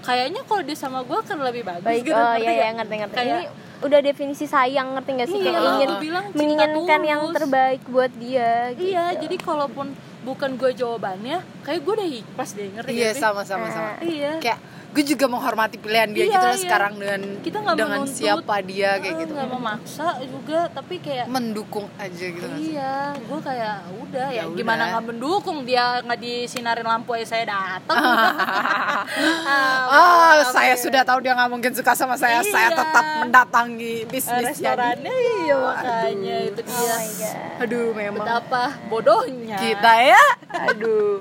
kayaknya 0.00 0.42
kalau 0.42 0.62
dia 0.62 0.74
sama 0.74 1.00
gue 1.00 1.16
akan 1.16 1.38
lebih 1.42 1.62
bagus 1.62 1.84
Baik. 1.84 2.02
gitu, 2.02 2.14
Oh 2.14 2.22
ngerti 2.32 2.44
iya 2.44 2.52
iya 2.56 2.68
ngerti 2.72 2.94
ngerti. 2.96 3.14
Kayak- 3.14 3.34
Ini 3.36 3.46
udah 3.78 4.00
definisi 4.00 4.44
sayang 4.44 4.92
ngerti 4.92 5.10
gak 5.14 5.28
sih? 5.28 5.38
Iya, 5.38 5.50
Kayak 5.50 5.70
ingin 5.72 5.90
bilang 5.98 6.24
menginginkan 6.32 7.00
yang 7.02 7.20
tulus. 7.24 7.36
terbaik 7.36 7.82
buat 7.86 8.12
dia. 8.14 8.52
Gitu. 8.70 8.82
iya 8.88 9.04
jadi 9.14 9.36
kalaupun 9.38 9.86
bukan 10.20 10.50
gue 10.54 10.70
jawabannya 10.72 11.36
kayak 11.62 11.80
gue 11.80 11.92
udah 11.94 12.08
ikhlas 12.12 12.50
deh 12.52 12.68
ngerti 12.68 12.90
iya 12.90 13.00
nggak 13.06 13.14
sih? 13.14 13.22
sama 13.22 13.42
sama 13.42 13.66
sama 13.68 13.90
Ah. 13.90 14.02
iya 14.02 14.32
kayak 14.38 14.58
gue 14.88 15.04
juga 15.04 15.26
menghormati 15.26 15.76
pilihan 15.76 16.08
dia 16.08 16.24
Iya, 16.24 16.32
gitu 16.32 16.40
loh 16.42 16.50
iya. 16.50 16.62
sekarang 16.64 16.92
dengan 16.96 17.20
kita 17.38 17.56
nggak 17.58 17.76
dengan 17.76 18.00
menuntut 18.00 18.16
siapa 18.16 18.54
dia 18.62 18.90
kayak 18.96 19.04
eh, 19.06 19.20
gitu 19.20 19.32
nggak 19.32 19.50
memaksa 19.50 20.06
juga 20.22 20.58
tapi 20.68 20.94
kayak 20.98 21.26
mendukung 21.28 21.86
aja 21.94 22.24
gitu 22.26 22.40
kan 22.42 22.56
iya 22.56 22.96
gue 23.14 23.38
kayak 23.38 23.76
udah 23.98 24.28
ya, 24.28 24.42
Ya 24.42 24.44
gimana 24.50 24.82
nggak 24.88 25.04
mendukung 25.06 25.58
dia 25.62 26.00
nggak 26.00 26.16
disinarin 26.18 26.82
lampu 26.82 27.12
aja 27.12 27.26
saya 27.28 27.44
datang 27.46 27.96
Ah, 29.88 30.44
saya 30.46 30.74
sudah 30.74 31.02
tahu 31.02 31.20
dia 31.20 31.32
nggak 31.32 31.50
mungkin 31.50 31.72
suka 31.72 31.92
sama 31.92 32.14
saya. 32.14 32.40
Saya 32.42 32.68
Iya. 32.68 32.76
tetap 32.76 33.04
mendatangi 33.18 33.94
bisnisnya. 34.06 34.72
restorannya 34.74 35.14
iya 35.14 35.56
makanya 35.56 36.36
itu 36.46 36.60
dia 36.62 36.76
Oh. 36.78 37.62
Aduh, 37.62 37.86
memang 37.92 38.20
betapa 38.20 38.62
bodohnya 38.86 39.56
kita 39.56 39.92
ya. 40.06 40.22
Aduh, 40.68 41.20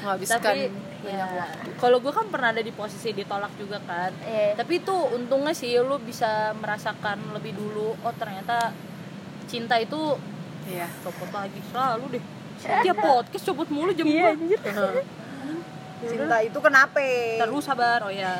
menghabiskan 0.00 0.40
tapi 0.40 0.62
banyak 1.08 1.28
ya, 1.30 1.40
waktu. 1.40 1.68
kalau 1.80 1.98
gue 1.98 2.12
kan 2.12 2.26
pernah 2.28 2.48
ada 2.52 2.60
di 2.60 2.70
posisi 2.70 3.10
ditolak 3.10 3.52
juga 3.56 3.80
kan 3.82 4.12
Iya. 4.20 4.54
tapi 4.54 4.78
itu 4.78 4.92
untungnya 4.92 5.52
sih 5.52 5.72
lu 5.80 5.96
bisa 5.98 6.52
merasakan 6.54 7.32
lebih 7.32 7.56
dulu 7.56 7.96
oh 7.96 8.14
ternyata 8.14 8.70
cinta 9.44 9.80
itu 9.80 10.20
Iya. 10.68 10.84
copot 11.00 11.32
lagi 11.32 11.60
selalu 11.72 12.04
deh 12.18 12.24
tiap 12.58 12.98
podcast 12.98 13.44
copot 13.46 13.68
mulu 13.68 13.90
jam 13.92 14.04
Iya, 14.04 14.36
gua. 14.36 15.00
Cinta 15.98 16.36
itu 16.46 16.58
kenapa? 16.62 17.02
terus 17.42 17.64
sabar 17.64 18.06
oh 18.06 18.12
ya 18.12 18.38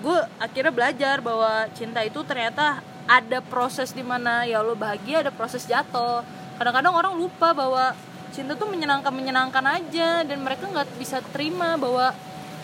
gue 0.00 0.16
akhirnya 0.38 0.72
belajar 0.72 1.20
bahwa 1.20 1.68
cinta 1.76 2.00
itu 2.00 2.20
ternyata 2.24 2.80
ada 3.04 3.42
proses 3.42 3.92
di 3.92 4.00
mana 4.00 4.46
ya 4.46 4.62
lo 4.62 4.72
bahagia 4.72 5.20
ada 5.20 5.32
proses 5.34 5.66
jatuh 5.66 6.24
kadang-kadang 6.56 6.94
orang 6.94 7.14
lupa 7.18 7.52
bahwa 7.52 7.92
cinta 8.30 8.54
tuh 8.54 8.66
menyenangkan 8.66 9.10
menyenangkan 9.10 9.64
aja 9.66 10.22
dan 10.22 10.38
mereka 10.40 10.66
nggak 10.66 10.86
bisa 10.96 11.18
terima 11.30 11.74
bahwa 11.74 12.14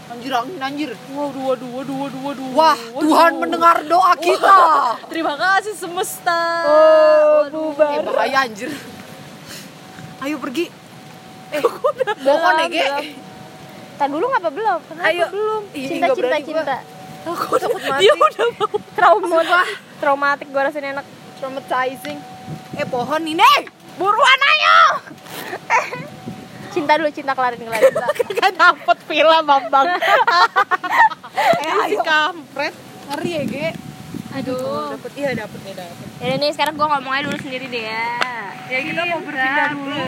Anjir, 0.07 0.31
angin 0.31 0.63
anjir. 0.63 0.91
waduh 1.11 1.51
waduh 1.51 1.71
waduh 1.75 1.97
waduh 1.99 2.21
waduh 2.23 2.47
Wah, 2.55 2.79
waduh. 2.95 3.03
Tuhan 3.03 3.33
mendengar 3.43 3.77
doa 3.83 4.15
kita. 4.15 4.59
terima 5.11 5.35
kasih 5.35 5.75
semesta 5.75 6.41
Oh, 6.63 7.51
Waduh. 7.51 7.75
Eh, 7.75 8.03
bahaya 8.07 8.47
anjir. 8.47 8.71
Ayo 10.23 10.39
pergi. 10.39 10.71
Eh, 11.51 11.61
bohong 12.23 12.59
ya, 12.63 12.67
Ge. 12.71 12.87
Tar 13.99 14.07
dulu 14.07 14.31
ngapa 14.31 14.51
belum? 14.55 14.79
Kenapa 14.87 15.11
Ayo. 15.11 15.27
belum? 15.27 15.63
Cinta 15.75 16.07
cinta 16.15 16.39
gua. 16.39 16.39
cinta. 16.39 16.77
aku 17.27 17.59
udah 17.59 17.69
mati. 17.75 18.01
dia 18.07 18.13
udah 18.15 18.47
mau 18.55 18.79
Trauma. 18.95 19.61
Traumatik 19.99 20.49
gue 20.55 20.63
rasanya 20.63 21.03
enak. 21.03 21.07
Traumatizing. 21.43 22.19
Eh, 22.79 22.87
pohon 22.87 23.21
nih, 23.27 23.35
Neng. 23.35 23.63
Buruan 23.97 24.41
ayo. 24.47 24.79
Cinta 26.69 26.93
dulu, 26.95 27.09
cinta 27.09 27.33
kelarin 27.33 27.57
kelarin. 27.59 27.93
gak 28.37 28.53
dapet 28.53 28.99
villa 29.07 29.41
bambang 29.41 29.89
Eh, 31.37 31.73
si 31.87 31.95
ayo. 31.95 32.03
kampret 32.03 32.73
Ngeri 33.07 33.31
ya, 33.31 33.43
Ge. 33.45 33.69
aduh 34.33 34.93
dapet 34.93 35.13
iya 35.15 35.31
dapet 35.35 35.61
nih 35.63 35.75
dapet 35.75 36.07
Ya 36.19 36.35
nih 36.35 36.51
sekarang 36.51 36.75
gue 36.75 36.87
ngomongnya 36.87 37.25
dulu 37.25 37.37
sendiri 37.39 37.67
deh 37.67 37.85
ya. 37.87 38.09
ya 38.67 38.79
kita 38.83 39.01
mau 39.07 39.21
berpindah 39.21 39.69
dulu 39.71 40.05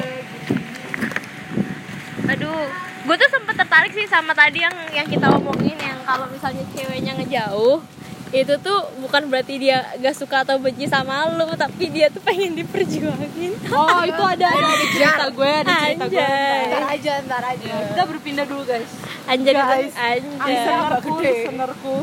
Aduh, 2.28 2.61
gue 3.02 3.16
tuh 3.16 3.30
sempet 3.30 3.54
tertarik 3.57 3.88
sih 3.90 4.04
sama 4.04 4.33
tadi 4.33 4.61
yang 4.61 4.75
yang 4.90 5.07
kita 5.07 5.33
omongin 5.33 5.76
yang 5.76 5.97
kalau 6.02 6.28
misalnya 6.28 6.61
ceweknya 6.71 7.12
ngejauh 7.14 7.80
itu 8.29 8.55
tuh 8.61 8.79
bukan 9.01 9.33
berarti 9.33 9.57
dia 9.57 9.81
gak 9.97 10.13
suka 10.13 10.45
atau 10.45 10.61
benci 10.61 10.85
sama 10.85 11.33
lu 11.33 11.49
tapi 11.57 11.89
dia 11.89 12.13
tuh 12.13 12.21
pengen 12.21 12.53
diperjuangin. 12.59 13.53
Oh 13.73 14.01
itu 14.05 14.23
ada 14.23 14.47
ada, 14.53 14.69
ada 14.77 14.87
cerita 14.93 15.27
gue 15.33 15.53
ada 15.65 15.73
cerita 15.89 16.07
gue. 16.07 16.21
Anjay. 16.21 16.63
Ntar 16.69 16.85
aja, 16.93 17.13
ntar 17.25 17.43
aja. 17.45 17.73
kita 17.95 18.03
berpindah 18.05 18.45
dulu 18.45 18.63
guys. 18.69 18.91
Anjay 19.29 19.53
Guys, 19.57 19.93
anjay. 19.97 20.57
Listenerku 20.57 21.13
listenerku 21.21 21.97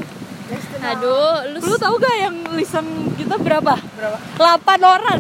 aduh 0.86 1.41
lu 1.50 1.58
lu 1.58 1.75
tahu 1.82 1.98
gak 1.98 2.15
yang 2.22 2.36
listen 2.53 2.86
kita 3.17 3.41
berapa? 3.41 3.74
Berapa? 3.98 4.17
8 4.62 4.77
orang. 4.86 5.17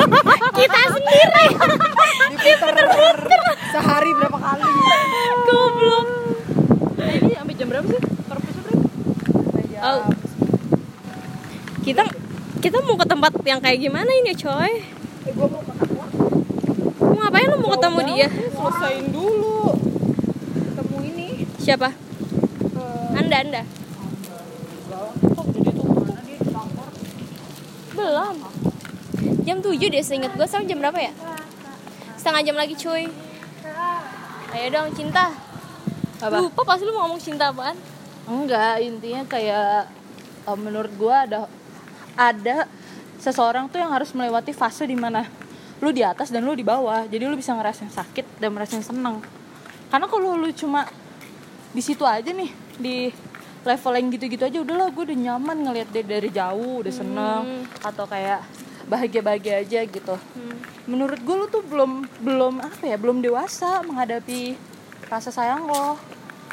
Kita 0.58 0.80
sendiri. 0.88 1.46
Diputer 2.32 2.86
sehari 3.68 4.10
berapa 4.16 4.38
kali? 4.40 4.64
goblok. 5.44 6.06
Nah, 6.96 7.12
ini 7.12 7.32
sampai 7.36 7.54
jam 7.56 7.66
berapa 7.68 7.86
sih? 7.88 8.00
Purpose 8.00 8.58
berapa? 8.64 8.80
Oh. 9.82 10.21
Kita 11.82 12.06
kita 12.62 12.78
mau 12.86 12.94
ke 12.94 13.06
tempat 13.06 13.32
yang 13.42 13.58
kayak 13.58 13.82
gimana 13.82 14.06
ini 14.06 14.30
coy? 14.38 14.70
Eh, 15.26 15.32
gua 15.34 15.46
mau 15.50 15.62
ke 15.62 15.72
kantor. 15.74 16.06
mau 17.02 17.16
ngapain 17.18 17.46
lu 17.50 17.56
mau 17.58 17.70
ketemu 17.74 18.00
dia? 18.06 18.28
selesain 18.30 19.04
dulu. 19.10 19.74
Ketemu 20.70 20.96
ini. 21.10 21.28
siapa? 21.58 21.90
Anda 23.18 23.36
anda. 23.42 23.62
Kantor. 23.66 25.10
Belum. 27.98 28.36
Jam 29.42 29.58
7 29.58 29.74
deh 29.74 30.02
seinget 30.06 30.30
gue 30.38 30.46
sekarang 30.46 30.70
jam 30.70 30.78
berapa 30.78 31.02
ya? 31.02 31.10
Setengah 32.14 32.46
jam 32.46 32.54
lagi 32.54 32.78
cuy 32.78 33.10
ayo 34.52 34.68
dong 34.68 34.92
cinta. 34.92 35.32
Apa? 36.22 36.38
lupa 36.38 36.62
pasti 36.62 36.86
lu 36.86 36.94
mau 36.94 37.08
ngomong 37.08 37.18
cinta 37.18 37.50
apaan? 37.50 37.74
Enggak 38.28 38.78
intinya 38.84 39.24
kayak 39.26 39.90
eh, 40.46 40.58
menurut 40.60 40.92
gua 40.94 41.26
ada 41.26 41.50
ada 42.16 42.68
seseorang 43.22 43.70
tuh 43.70 43.78
yang 43.78 43.94
harus 43.94 44.10
melewati 44.12 44.50
fase 44.50 44.84
di 44.84 44.98
mana 44.98 45.24
lu 45.82 45.90
di 45.90 46.06
atas 46.06 46.30
dan 46.30 46.46
lu 46.46 46.54
di 46.54 46.62
bawah. 46.62 47.06
Jadi 47.06 47.24
lu 47.26 47.34
bisa 47.34 47.54
ngerasain 47.54 47.90
sakit 47.90 48.38
dan 48.38 48.54
ngerasain 48.54 48.82
seneng. 48.86 49.18
Karena 49.90 50.06
kalau 50.06 50.38
lu 50.38 50.50
cuma 50.54 50.86
di 51.72 51.82
situ 51.82 52.04
aja 52.06 52.30
nih 52.30 52.50
di 52.78 52.96
level 53.62 53.92
yang 53.94 54.06
gitu-gitu 54.10 54.42
aja 54.42 54.58
udahlah 54.58 54.90
gue 54.90 55.02
udah 55.06 55.18
nyaman 55.18 55.56
ngelihat 55.62 55.88
dia 55.94 56.02
dari 56.02 56.30
jauh 56.34 56.82
udah 56.82 56.92
seneng 56.92 57.64
atau 57.80 58.04
kayak 58.10 58.42
bahagia-bahagia 58.90 59.62
aja 59.62 59.80
gitu. 59.86 60.16
Menurut 60.90 61.18
gue 61.22 61.36
lu 61.38 61.46
tuh 61.46 61.62
belum 61.62 62.06
belum 62.20 62.54
apa 62.58 62.82
ya 62.82 62.98
belum 62.98 63.22
dewasa 63.22 63.86
menghadapi 63.86 64.58
rasa 65.06 65.30
sayang 65.30 65.66
lo. 65.66 65.94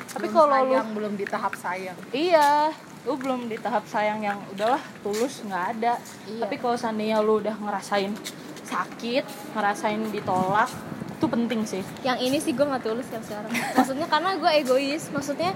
Tapi 0.10 0.28
kalau 0.30 0.54
lu 0.65 0.78
belum 0.93 1.13
di 1.17 1.26
tahap 1.26 1.54
sayang. 1.58 1.98
Iya, 2.13 2.74
lu 3.10 3.17
belum 3.17 3.50
di 3.50 3.58
tahap 3.58 3.89
sayang 3.89 4.22
yang 4.22 4.38
udahlah 4.54 4.78
tulus 5.02 5.41
nggak 5.41 5.63
ada. 5.74 5.98
Iya. 6.30 6.45
Tapi 6.45 6.56
kalau 6.62 6.78
seandainya 6.78 7.17
lu 7.26 7.41
udah 7.41 7.58
ngerasain 7.58 8.13
sakit, 8.62 9.26
ngerasain 9.58 9.98
ditolak, 10.13 10.69
itu 11.17 11.26
penting 11.26 11.62
sih. 11.65 11.82
yang 12.06 12.15
ini 12.15 12.38
sih 12.38 12.54
gue 12.54 12.63
nggak 12.63 12.80
tulus 12.80 13.10
yang 13.12 13.19
sekarang 13.19 13.52
maksudnya 13.76 14.08
karena 14.08 14.39
gue 14.39 14.52
egois 14.56 15.10
maksudnya 15.12 15.52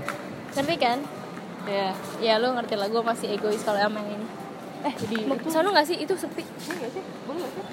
ngerti 0.51 0.75
kan 0.75 0.99
Ya, 1.63 1.95
ya 2.19 2.35
lu 2.43 2.51
ngerti 2.51 2.75
lah 2.75 2.91
gue 2.91 2.99
masih 2.99 3.39
egois 3.39 3.63
kalau 3.63 3.79
emang 3.79 4.03
ini 4.03 4.27
eh 4.83 4.91
di 5.07 5.23
Mau 5.23 5.39
itu 5.39 5.47
sana 5.47 5.71
nggak 5.71 5.87
sih 5.87 5.95
itu 5.95 6.11
sepi 6.11 6.43
Boleh 6.43 6.75
nggak 6.75 6.91
sih? 6.91 7.03
Boleh 7.23 7.39
nggak 7.39 7.53
sih? 7.55 7.63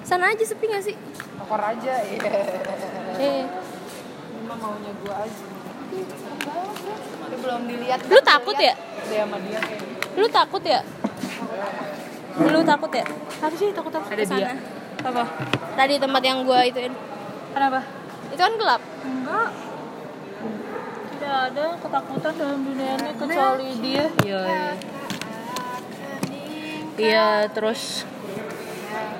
sana 0.00 0.24
aja 0.32 0.44
sepi 0.48 0.64
nggak 0.64 0.84
sih 0.88 0.96
Tokor 1.36 1.60
aja, 1.60 1.92
iya. 2.00 2.30
eh 3.20 3.44
Ini 3.44 4.48
mah 4.48 4.56
maunya 4.56 4.92
gua 5.04 5.28
aja. 5.28 5.44
Tapi 7.36 7.44
belum 7.44 7.62
dilihat. 7.68 8.00
lu 8.08 8.18
takut 8.24 8.56
ya 8.56 8.72
Dia 9.04 9.28
sama 9.28 9.36
dia 9.44 9.60
kayak 9.60 9.82
lu 10.16 10.26
takut 10.26 10.62
ya 10.64 10.80
lu 12.38 12.60
takut 12.64 12.88
ya 12.90 13.04
Apa 13.36 13.52
sih 13.52 13.68
takut 13.70 13.92
apa? 13.92 14.06
Ada 14.08 14.24
dia. 14.24 14.48
Apa? 15.04 15.24
tadi 15.76 15.94
tempat 16.00 16.22
yang 16.24 16.38
gue 16.42 16.60
ituin 16.66 16.92
Kenapa? 17.52 17.80
itu 18.26 18.40
kan 18.40 18.52
gelap 18.56 18.82
Enggak. 19.04 19.48
Tidak 21.12 21.36
ada 21.52 21.64
ketakutan 21.76 22.32
dalam 22.32 22.60
dunia 22.62 22.90
ini 22.94 23.10
kecuali 23.12 23.68
dia. 23.80 24.04
Iya. 24.24 24.40
Iya, 24.40 24.64
Iya, 26.96 27.28
terus 27.50 28.08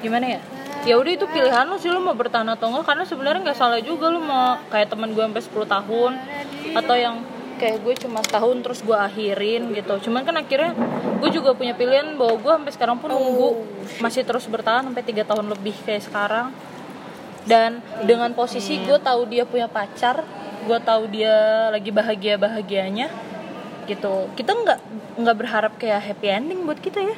gimana 0.00 0.24
ya? 0.26 0.40
Ya 0.86 0.94
udah 0.96 1.12
itu 1.12 1.26
pilihan 1.26 1.66
lu 1.66 1.76
sih 1.76 1.90
lu 1.90 1.98
mau 1.98 2.14
bertahan 2.14 2.46
atau 2.46 2.70
enggak 2.70 2.86
karena 2.86 3.04
sebenarnya 3.04 3.40
nggak 3.42 3.58
salah 3.58 3.80
juga 3.82 4.08
lu 4.08 4.22
mau 4.22 4.56
kayak 4.70 4.88
teman 4.88 5.12
gue 5.12 5.20
sampai 5.20 5.42
10 5.44 5.66
tahun 5.68 6.12
atau 6.72 6.94
yang 6.96 7.16
kayak 7.56 7.82
gue 7.82 7.94
cuma 8.06 8.22
setahun 8.22 8.56
terus 8.62 8.80
gue 8.84 8.94
akhirin 8.94 9.72
gitu. 9.72 10.08
Cuman 10.08 10.22
kan 10.22 10.36
akhirnya 10.36 10.76
gue 11.20 11.30
juga 11.32 11.56
punya 11.56 11.72
pilihan 11.72 12.14
bahwa 12.14 12.36
gue 12.38 12.52
sampai 12.60 12.72
sekarang 12.72 12.96
pun 13.00 13.10
nunggu. 13.12 13.64
Masih 13.98 14.22
terus 14.22 14.44
bertahan 14.46 14.86
sampai 14.86 15.02
tiga 15.04 15.24
tahun 15.24 15.50
lebih 15.52 15.74
kayak 15.84 16.04
sekarang. 16.06 16.52
Dan 17.46 17.84
dengan 18.04 18.34
posisi 18.34 18.80
gue 18.82 18.98
tahu 18.98 19.28
dia 19.30 19.46
punya 19.46 19.66
pacar 19.70 20.22
gue 20.66 20.78
tahu 20.82 21.06
dia 21.14 21.70
lagi 21.70 21.94
bahagia 21.94 22.34
bahagianya 22.36 23.06
gitu. 23.86 24.28
Kita 24.34 24.50
nggak 24.50 24.78
nggak 25.22 25.36
berharap 25.36 25.72
kayak 25.78 26.02
happy 26.02 26.26
ending 26.26 26.66
buat 26.66 26.82
kita 26.82 27.00
ya 27.00 27.16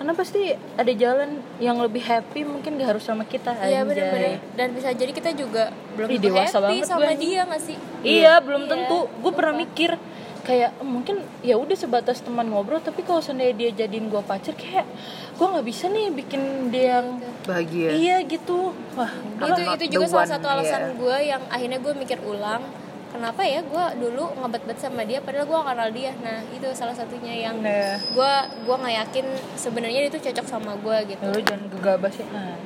karena 0.00 0.16
pasti 0.16 0.56
ada 0.56 0.92
jalan 0.96 1.44
yang 1.60 1.76
lebih 1.76 2.00
happy 2.00 2.40
mungkin 2.48 2.80
gak 2.80 2.96
harus 2.96 3.04
sama 3.04 3.28
kita 3.28 3.52
Iya 3.52 3.84
benar-benar 3.84 4.40
dan 4.56 4.72
bisa 4.72 4.96
jadi 4.96 5.12
kita 5.12 5.36
juga 5.36 5.68
belum 5.92 6.08
Ih, 6.08 6.16
dewasa 6.16 6.56
happy 6.56 6.80
banget 6.80 6.88
sama 6.88 7.04
gue 7.04 7.16
dia 7.20 7.40
nggak 7.44 7.60
sih 7.60 7.76
Iya, 8.00 8.32
belum 8.40 8.64
Iya. 8.64 8.70
tentu. 8.72 8.98
Gue 9.20 9.32
pernah 9.36 9.52
mikir 9.52 10.00
kayak 10.40 10.72
"Eh, 10.72 10.88
mungkin 10.88 11.20
ya 11.44 11.60
udah 11.60 11.76
sebatas 11.76 12.24
teman 12.24 12.48
ngobrol, 12.48 12.80
tapi 12.80 13.04
kalau 13.04 13.20
seandainya 13.20 13.52
dia 13.52 13.70
jadiin 13.84 14.08
gue 14.08 14.24
pacar 14.24 14.56
kayak 14.56 14.88
gue 15.36 15.46
nggak 15.46 15.66
bisa 15.68 15.92
nih 15.92 16.08
bikin 16.16 16.72
dia 16.72 17.04
yang 17.04 17.20
bahagia. 17.44 17.88
iya 17.92 18.16
gitu. 18.24 18.72
Wah, 18.96 19.12
itu 19.36 19.60
itu 19.84 20.00
juga 20.00 20.08
salah 20.08 20.24
one, 20.24 20.32
satu 20.32 20.46
alasan 20.48 20.80
iya. 20.80 20.96
gue 20.96 21.16
yang 21.28 21.42
akhirnya 21.52 21.76
gue 21.76 21.92
mikir 21.92 22.18
ulang 22.24 22.64
kenapa 23.10 23.42
ya 23.42 23.60
gue 23.60 23.84
dulu 23.98 24.30
ngebet-bet 24.38 24.78
sama 24.78 25.02
dia 25.02 25.18
padahal 25.20 25.46
gue 25.46 25.58
kenal 25.60 25.90
dia. 25.90 26.12
Nah 26.22 26.40
itu 26.54 26.66
salah 26.72 26.94
satunya 26.94 27.50
yang 27.50 27.58
Nah, 27.60 27.98
gue 27.98 28.32
gua 28.64 28.76
nggak 28.80 28.96
yakin 29.06 29.26
sebenarnya 29.58 30.06
itu 30.06 30.18
cocok 30.18 30.46
sama 30.46 30.78
gue 30.78 30.96
gitu. 31.14 31.22
Ya 31.26 31.34
lu 31.34 31.42
jangan 31.42 31.66
gegabah 31.68 32.10
sih 32.10 32.26
nah. 32.30 32.56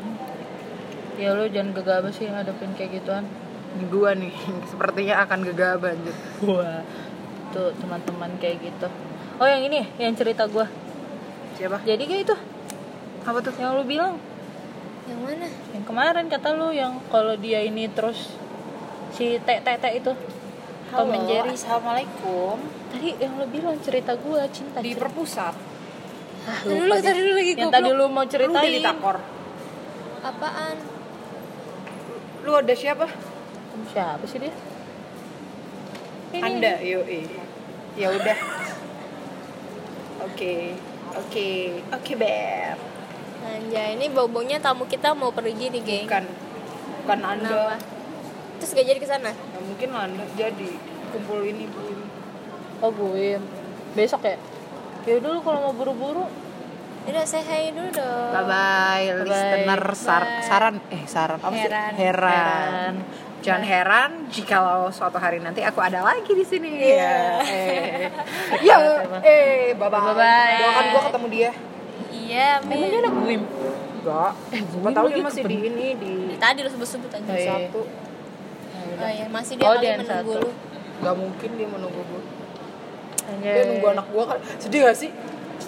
ya 1.14 1.30
lu 1.30 1.46
jangan 1.46 1.70
gegabah 1.72 2.12
sih 2.12 2.28
ngadepin 2.28 2.72
kayak 2.76 3.00
gituan. 3.00 3.24
Gue 3.90 4.10
nih 4.14 4.34
sepertinya 4.70 5.24
akan 5.24 5.38
gegabah 5.42 5.90
anjir. 5.96 6.16
Wah 6.44 6.84
tuh 7.54 7.70
teman-teman 7.78 8.34
kayak 8.42 8.58
gitu. 8.66 8.90
Oh 9.38 9.46
yang 9.46 9.62
ini 9.62 9.86
ya, 9.86 9.86
yang 10.10 10.14
cerita 10.18 10.50
gua. 10.50 10.66
Siapa? 11.54 11.86
Jadi 11.86 12.02
kayak 12.02 12.22
itu. 12.26 12.36
Apa 13.22 13.38
tuh? 13.38 13.54
Yang 13.54 13.70
lu 13.78 13.84
bilang. 13.86 14.18
Yang 15.06 15.20
mana? 15.22 15.46
Yang 15.70 15.84
kemarin 15.86 16.26
kata 16.26 16.48
lu 16.58 16.74
yang 16.74 16.98
kalau 17.14 17.38
dia 17.38 17.62
ini 17.62 17.86
terus 17.86 18.34
si 19.14 19.38
tete 19.38 19.62
tete 19.62 19.88
itu. 19.94 20.12
Tom 20.94 21.10
and 21.10 21.26
Jerry. 21.26 21.50
assalamualaikum. 21.54 22.58
Tadi 22.90 23.08
yang 23.18 23.34
lu 23.38 23.46
bilang 23.50 23.78
cerita 23.82 24.14
gua 24.18 24.46
cinta 24.50 24.78
di 24.82 24.94
cerita. 24.94 25.06
perpusat. 25.06 25.54
Ah, 26.44 26.60
Tadi 26.60 26.76
lupa 26.76 27.00
dulu, 27.00 27.06
tadi 27.08 27.18
dulu 27.24 27.32
lagi 27.34 27.52
yang 27.56 27.72
tadi 27.72 27.90
lu 27.90 28.04
mau 28.10 28.24
lu 28.26 28.30
ceritain. 28.30 28.68
Di 28.68 28.82
takor 28.84 29.16
apaan? 30.24 30.76
Lu 32.44 32.52
ada 32.56 32.74
siapa? 32.76 33.06
Siapa 33.92 34.24
sih 34.24 34.38
dia? 34.40 34.54
Ini. 36.34 36.40
anda 36.42 36.72
yoi. 36.82 37.22
Ya 37.94 38.10
udah. 38.10 38.38
Oke 40.26 40.74
oke 41.14 41.48
oke 41.94 42.12
beb. 42.18 42.78
Anjay, 43.44 44.00
ini 44.00 44.08
bau-baunya 44.08 44.56
tamu 44.56 44.88
kita 44.88 45.12
mau 45.12 45.28
pergi 45.28 45.68
nih, 45.68 45.82
geng. 45.84 46.08
bukan. 46.08 46.24
Bukan 47.04 47.20
anda. 47.20 47.44
Kenapa? 47.44 47.93
Terus 48.64 48.80
gak 48.80 48.88
jadi 48.88 48.96
ke 48.96 49.04
sana? 49.04 49.28
ya, 49.28 49.60
mungkin 49.60 49.92
anda 49.92 50.24
jadi. 50.40 50.72
Kumpul 51.12 51.44
ini 51.44 51.68
bu 51.68 51.84
oh 52.80 52.88
gue 52.88 53.36
besok 53.92 54.24
ya? 54.24 54.40
Ya 55.04 55.20
udah 55.20 55.36
lu 55.36 55.40
kalau 55.44 55.68
mau 55.68 55.74
buru-buru. 55.76 56.24
Udah, 57.04 57.28
say 57.28 57.44
hi 57.44 57.76
dulu 57.76 57.92
dong. 57.92 58.32
bye 58.32 58.40
bye 58.48 59.04
listener. 59.20 59.84
Sar- 59.92 60.24
Bye. 60.24 60.48
saran 60.48 60.74
eh 60.88 61.04
saran. 61.04 61.44
Apa 61.44 61.52
sih? 61.52 61.68
Heran. 61.68 61.92
heran, 61.92 62.32
Heran. 62.32 62.94
jangan 63.44 63.62
heran 63.68 64.10
jikalau 64.32 64.88
suatu 64.88 65.20
hari 65.20 65.44
nanti 65.44 65.60
aku 65.60 65.84
ada 65.84 66.00
lagi 66.00 66.32
di 66.32 66.44
sini. 66.48 66.88
Iya. 66.88 66.96
ya. 66.96 67.16
Eh. 67.44 68.08
Ya 68.64 68.76
eh 69.20 69.76
bye 69.76 69.92
bye 69.92 70.00
Bye-bye. 70.08 70.56
doakan 70.56 70.84
gua 70.88 71.02
ketemu 71.12 71.26
dia. 71.28 71.50
Iya, 72.08 72.64
emang 72.64 72.80
dia 72.80 72.98
anak 73.04 73.12
gue 73.12 73.34
enggak. 74.00 74.32
Eh 74.56 74.60
gua 74.72 74.88
tahu 74.88 75.06
dia 75.12 75.20
masih 75.20 75.42
di 75.44 75.56
ini 75.68 75.86
di 76.00 76.12
Tadi 76.40 76.64
lu 76.64 76.70
sebut-sebut 76.72 77.12
aja. 77.12 77.28
Oh, 77.28 77.36
iya. 77.36 77.68
satu 77.68 77.80
Oh 78.96 79.08
iya, 79.08 79.26
masih 79.28 79.54
dia 79.54 79.64
Oh, 79.64 79.72
kali 79.72 79.80
dia 79.80 79.90
yang 79.90 80.00
menunggu 80.00 80.32
satu. 80.32 80.40
lu. 80.40 80.50
nggak 80.94 81.14
mungkin 81.16 81.50
dia 81.54 81.68
menunggu 81.68 82.00
gua 82.02 82.22
Anjay. 83.24 83.52
dia 83.52 83.62
nunggu 83.66 83.86
anak 83.90 84.06
gua 84.08 84.24
kan 84.26 84.38
sedih 84.56 84.80
gak 84.84 84.96
sih 84.96 85.10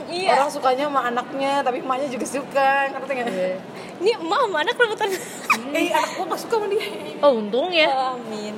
Iya. 0.06 0.28
orang 0.34 0.48
sukanya 0.48 0.84
sama 0.86 1.00
anaknya 1.04 1.52
tapi 1.60 1.78
emaknya 1.78 2.08
juga 2.08 2.26
suka 2.28 2.68
ngerti 2.88 3.10
nggak 3.12 3.28
Iya. 3.28 3.56
Ini 3.96 4.10
emak 4.14 4.40
sama 4.40 4.56
anak 4.60 4.74
rebutan. 4.76 5.08
eh 5.76 5.88
anak 5.90 6.10
gua 6.14 6.24
gak 6.28 6.40
suka 6.40 6.54
sama 6.54 6.66
dia 6.68 6.84
oh 7.18 7.32
untung 7.34 7.68
ya 7.70 7.90
Amin. 8.12 8.54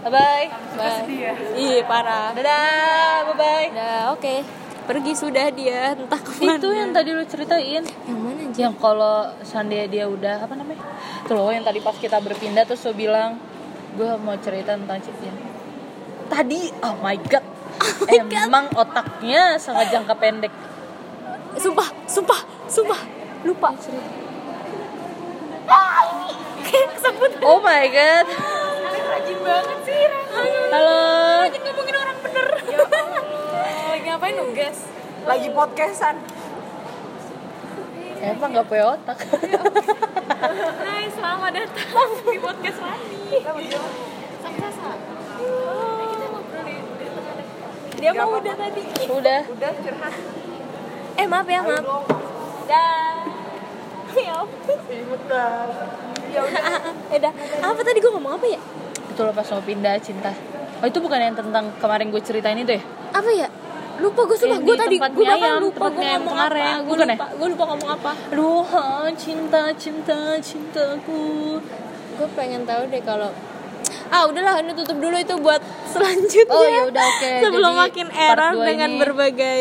bye 0.00 0.10
bye 0.10 0.46
Bye. 0.74 1.02
dia 1.06 1.30
Iya, 1.54 1.78
parah. 1.84 2.32
dadah 2.32 3.16
bye 3.24 3.36
bye 3.36 3.66
Udah, 3.70 4.02
oke. 4.12 4.34
Pergi 4.84 5.12
sudah 5.12 5.46
dia, 5.50 5.92
entah 5.92 6.16
ke 6.16 6.32
mana. 6.38 6.56
itu 6.56 6.68
yang 6.72 6.90
tadi 6.90 7.12
lu 7.12 7.20
ceritain 7.22 7.84
yang 7.84 8.18
mana 8.18 8.40
anjir? 8.40 8.58
yang 8.58 8.72
kalau 8.74 9.28
seandainya 9.42 9.84
dia 9.86 10.04
udah 10.06 10.40
apa 10.40 10.54
namanya 10.54 10.80
tuh 11.22 11.36
loh 11.36 11.52
yang 11.52 11.60
tadi 11.60 11.76
pas 11.78 11.92
kita 11.94 12.16
berpindah 12.16 12.64
terus 12.64 12.80
lu 12.82 12.96
bilang 12.96 13.36
gue 13.96 14.10
mau 14.20 14.36
cerita 14.42 14.76
tentang 14.76 15.00
Citin 15.00 15.34
tadi 16.28 16.68
oh 16.86 16.96
my 17.00 17.16
god 17.30 17.44
emang 18.10 18.68
otaknya 18.74 19.56
sangat 19.56 19.94
jangka 19.94 20.16
pendek 20.18 20.52
Sumpah, 21.58 21.90
sumpah, 22.06 22.38
sumpah. 22.70 23.00
Lupa. 23.42 23.74
Kesebut. 26.62 27.32
oh 27.42 27.58
my 27.58 27.82
god 27.90 28.26
Rajin 29.10 29.38
banget 29.42 29.78
sih. 29.82 30.06
halo 30.70 30.98
Rajin 31.50 31.60
ngomongin 31.66 31.94
orang 31.98 32.18
bener. 32.22 32.48
Lagi 33.90 34.06
ngapain 34.06 34.34
nugas? 34.38 34.78
lagi 35.28 35.52
podcastan 35.52 36.16
emang 38.24 38.48
gak 38.48 38.64
punya 38.64 38.96
otak 38.96 39.18
Hai, 40.38 41.10
selamat 41.10 41.50
datang 41.50 42.10
di 42.30 42.38
podcast 42.38 42.78
Wani. 42.78 43.42
Oh, 45.42 46.14
kita 46.14 46.26
tengah 46.30 46.62
deh. 46.62 46.78
Dia 47.98 48.10
mau 48.14 48.38
udah 48.38 48.54
tadi. 48.54 48.82
udah 49.10 49.40
udah 49.50 49.70
curhat 49.82 50.14
Eh 51.18 51.26
maaf 51.26 51.48
ya 51.50 51.60
maaf. 51.66 51.82
Dah. 52.70 53.18
Ya 54.14 54.38
ya 54.86 55.02
udah 55.10 55.58
Eh 57.14 57.18
dah. 57.18 57.32
Apa 57.58 57.80
tadi 57.82 57.98
gue 57.98 58.12
ngomong 58.14 58.38
apa 58.38 58.46
ya? 58.46 58.60
itu 59.18 59.26
lo 59.26 59.34
pas 59.34 59.50
mau 59.50 59.58
pindah 59.66 59.98
cinta 59.98 60.30
oh 60.78 60.86
itu 60.86 61.02
bukan 61.02 61.18
yang 61.18 61.34
tentang 61.34 61.74
kemarin 61.82 62.06
gue 62.14 62.22
ceritain 62.22 62.54
itu 62.54 62.78
ya 62.78 62.82
Apa 63.10 63.30
ya? 63.34 63.50
Lupa 63.98 64.20
gue 64.24 64.36
sumpah 64.36 64.58
gue 64.58 64.74
di 64.74 64.78
tadi 64.78 64.96
gue 64.96 65.26
ayam, 65.26 65.58
lupa 65.58 65.86
gue 65.88 66.04
ngomong 66.04 66.30
kemarin. 66.30 66.62
apa. 66.64 66.78
Gue 66.78 66.88
Bukan 66.88 67.04
ya? 67.04 67.14
lupa, 67.14 67.26
gue 67.32 67.48
lupa 67.48 67.64
ngomong 67.66 67.90
apa. 67.92 68.10
aduh 68.28 68.64
cinta 69.14 69.62
cinta 69.74 70.18
cintaku 70.38 71.58
Gue 72.14 72.28
pengen 72.32 72.62
tahu 72.62 72.82
deh 72.86 73.02
kalau 73.02 73.30
Ah 74.08 74.24
udahlah 74.24 74.58
ini 74.58 74.72
tutup 74.72 74.96
dulu 74.96 75.14
itu 75.14 75.36
buat 75.36 75.60
selanjutnya 75.86 76.48
Oh, 76.50 76.64
ya 76.64 76.82
udah, 76.86 77.04
oke. 77.04 77.32
Sebelum 77.44 77.70
Jadi, 77.70 77.82
makin 77.84 78.08
error 78.10 78.52
dengan 78.58 78.88
ini- 78.88 78.98
berbagai 78.98 79.60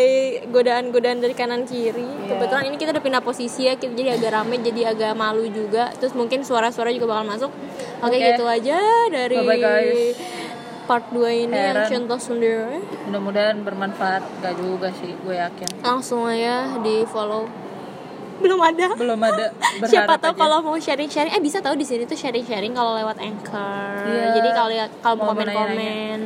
godaan-godaan 0.50 1.20
dari 1.20 1.34
kanan 1.34 1.62
kiri 1.64 2.00
Iya. 2.00 2.28
Kebetulan 2.30 2.64
ini 2.66 2.76
kita 2.76 2.90
udah 2.92 3.04
pindah 3.04 3.22
posisi 3.22 3.66
ya 3.66 3.76
kita 3.76 3.92
Jadi 3.92 4.10
agak 4.14 4.32
rame 4.34 4.56
jadi 4.60 4.82
agak 4.90 5.12
malu 5.14 5.44
juga 5.48 5.92
Terus 5.94 6.14
mungkin 6.14 6.42
suara-suara 6.42 6.90
juga 6.90 7.10
bakal 7.10 7.26
masuk 7.28 7.52
Oke 8.00 8.14
Oke. 8.14 8.24
gitu 8.26 8.44
aja 8.46 8.80
dari 9.10 9.36
Bye-bye, 9.36 9.60
guys. 9.60 10.16
Part 10.88 11.06
2 11.12 11.20
ini 11.44 11.52
yang 11.52 11.76
Heran. 11.76 11.90
cinta 11.92 12.16
sendiri 12.16 12.80
mudah-mudahan 13.06 13.60
bermanfaat 13.62 14.24
gak 14.40 14.56
juga 14.56 14.88
sih 14.96 15.12
gue 15.20 15.36
yakin 15.36 15.68
Langsung 15.84 16.24
aja 16.26 16.80
di 16.80 17.04
follow 17.04 17.46
Belum 18.38 18.62
ada 18.62 18.94
belum 18.94 19.18
ada 19.18 19.50
Siapa 19.92 20.14
tahu 20.18 20.38
kalau 20.38 20.62
mau 20.62 20.78
sharing-sharing 20.78 21.34
eh 21.34 21.42
bisa 21.42 21.58
tahu 21.58 21.74
di 21.74 21.82
sini 21.82 22.06
tuh 22.06 22.14
sharing-sharing 22.14 22.70
kalau 22.70 22.94
lewat 22.94 23.18
Anchor. 23.18 24.06
Iya. 24.06 24.38
Jadi 24.38 24.50
kalau 24.54 24.72
kalau 25.02 25.16
mau 25.18 25.26
Mau 25.26 25.30
komen-komen 25.34 26.20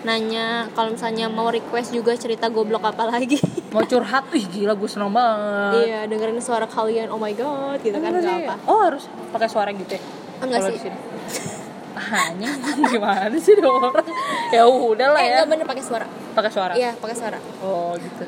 nanya 0.00 0.64
kalau 0.72 0.96
misalnya 0.96 1.28
mau 1.28 1.52
request 1.52 1.92
juga 1.92 2.16
cerita 2.16 2.48
goblok 2.48 2.80
apa 2.80 3.04
lagi. 3.12 3.36
mau 3.76 3.84
curhat 3.84 4.32
ih 4.32 4.48
gila 4.48 4.72
gue 4.72 4.88
seneng 4.88 5.12
banget 5.12 5.84
iya, 5.84 6.00
dengerin 6.08 6.40
suara 6.40 6.64
kalian. 6.64 7.12
Oh 7.12 7.20
my 7.20 7.36
god, 7.36 7.76
gitu 7.84 8.00
kan 8.00 8.08
Enggak 8.08 8.24
enggak 8.24 8.40
sih. 8.40 8.48
apa. 8.48 8.54
oh 8.64 8.80
harus 8.80 9.04
pakai 9.28 9.48
suara 9.52 9.70
gitu 9.76 9.92
ya 9.92 10.02
Enggak 10.40 10.60
sih. 10.64 10.88
hanya? 11.92 12.50
Gimana 12.90 13.36
sih 13.36 13.54
dia 13.54 13.66
orang 13.66 14.06
ya 14.48 14.62
udah 14.62 15.08
lah 15.08 15.18
Eh, 15.18 15.24
ya. 15.24 15.32
enggak 15.36 15.48
bener 15.50 15.66
pakai 15.66 15.82
suara. 15.82 16.06
pakai 16.30 16.50
suara? 16.50 16.72
Iya, 16.74 16.94
pakai 16.94 17.16
suara. 17.16 17.38
oh 17.60 17.94
gitu. 17.94 18.24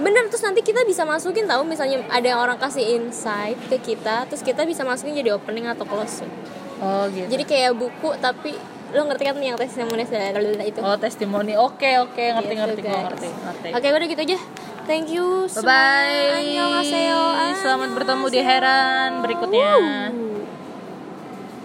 Bener 0.00 0.24
terus 0.26 0.40
nanti 0.40 0.60
kita 0.60 0.80
bisa 0.82 1.04
masukin 1.04 1.44
tahu 1.44 1.60
misalnya 1.62 2.00
ada 2.08 2.24
yang 2.24 2.40
orang 2.40 2.56
kasih 2.56 2.96
insight 2.96 3.60
ke 3.68 3.76
kita, 3.76 4.24
terus 4.24 4.40
kita 4.40 4.64
bisa 4.64 4.80
masukin 4.80 5.12
jadi 5.14 5.32
opening 5.32 5.66
atau 5.66 5.84
closing. 5.84 6.30
oh 6.78 7.04
gitu. 7.06 7.28
Jadi 7.28 7.44
kayak 7.44 7.72
buku 7.74 8.16
tapi 8.16 8.56
lo 8.90 9.06
ngerti 9.06 9.22
kan 9.22 9.36
yang 9.36 9.54
testimoni 9.54 10.02
itu. 10.64 10.80
oh 10.80 10.96
testimoni. 10.96 11.52
Oke 11.54 12.00
oke. 12.00 12.16
Ngerti 12.16 12.48
Gitu, 12.48 12.58
ngerti 12.58 12.80
gue 12.80 12.88
guys. 12.88 13.04
ngerti. 13.06 13.28
Ngerti. 13.28 13.68
Oke, 13.70 13.86
udah 13.92 14.08
gitu 14.08 14.22
aja. 14.24 14.38
Thank 14.82 15.12
you. 15.12 15.46
bye 15.60 16.42
bye 16.82 17.54
selamat 17.54 17.94
bertemu 17.94 18.26
di 18.26 18.40
Heran 18.40 19.20
berikutnya 19.20 19.70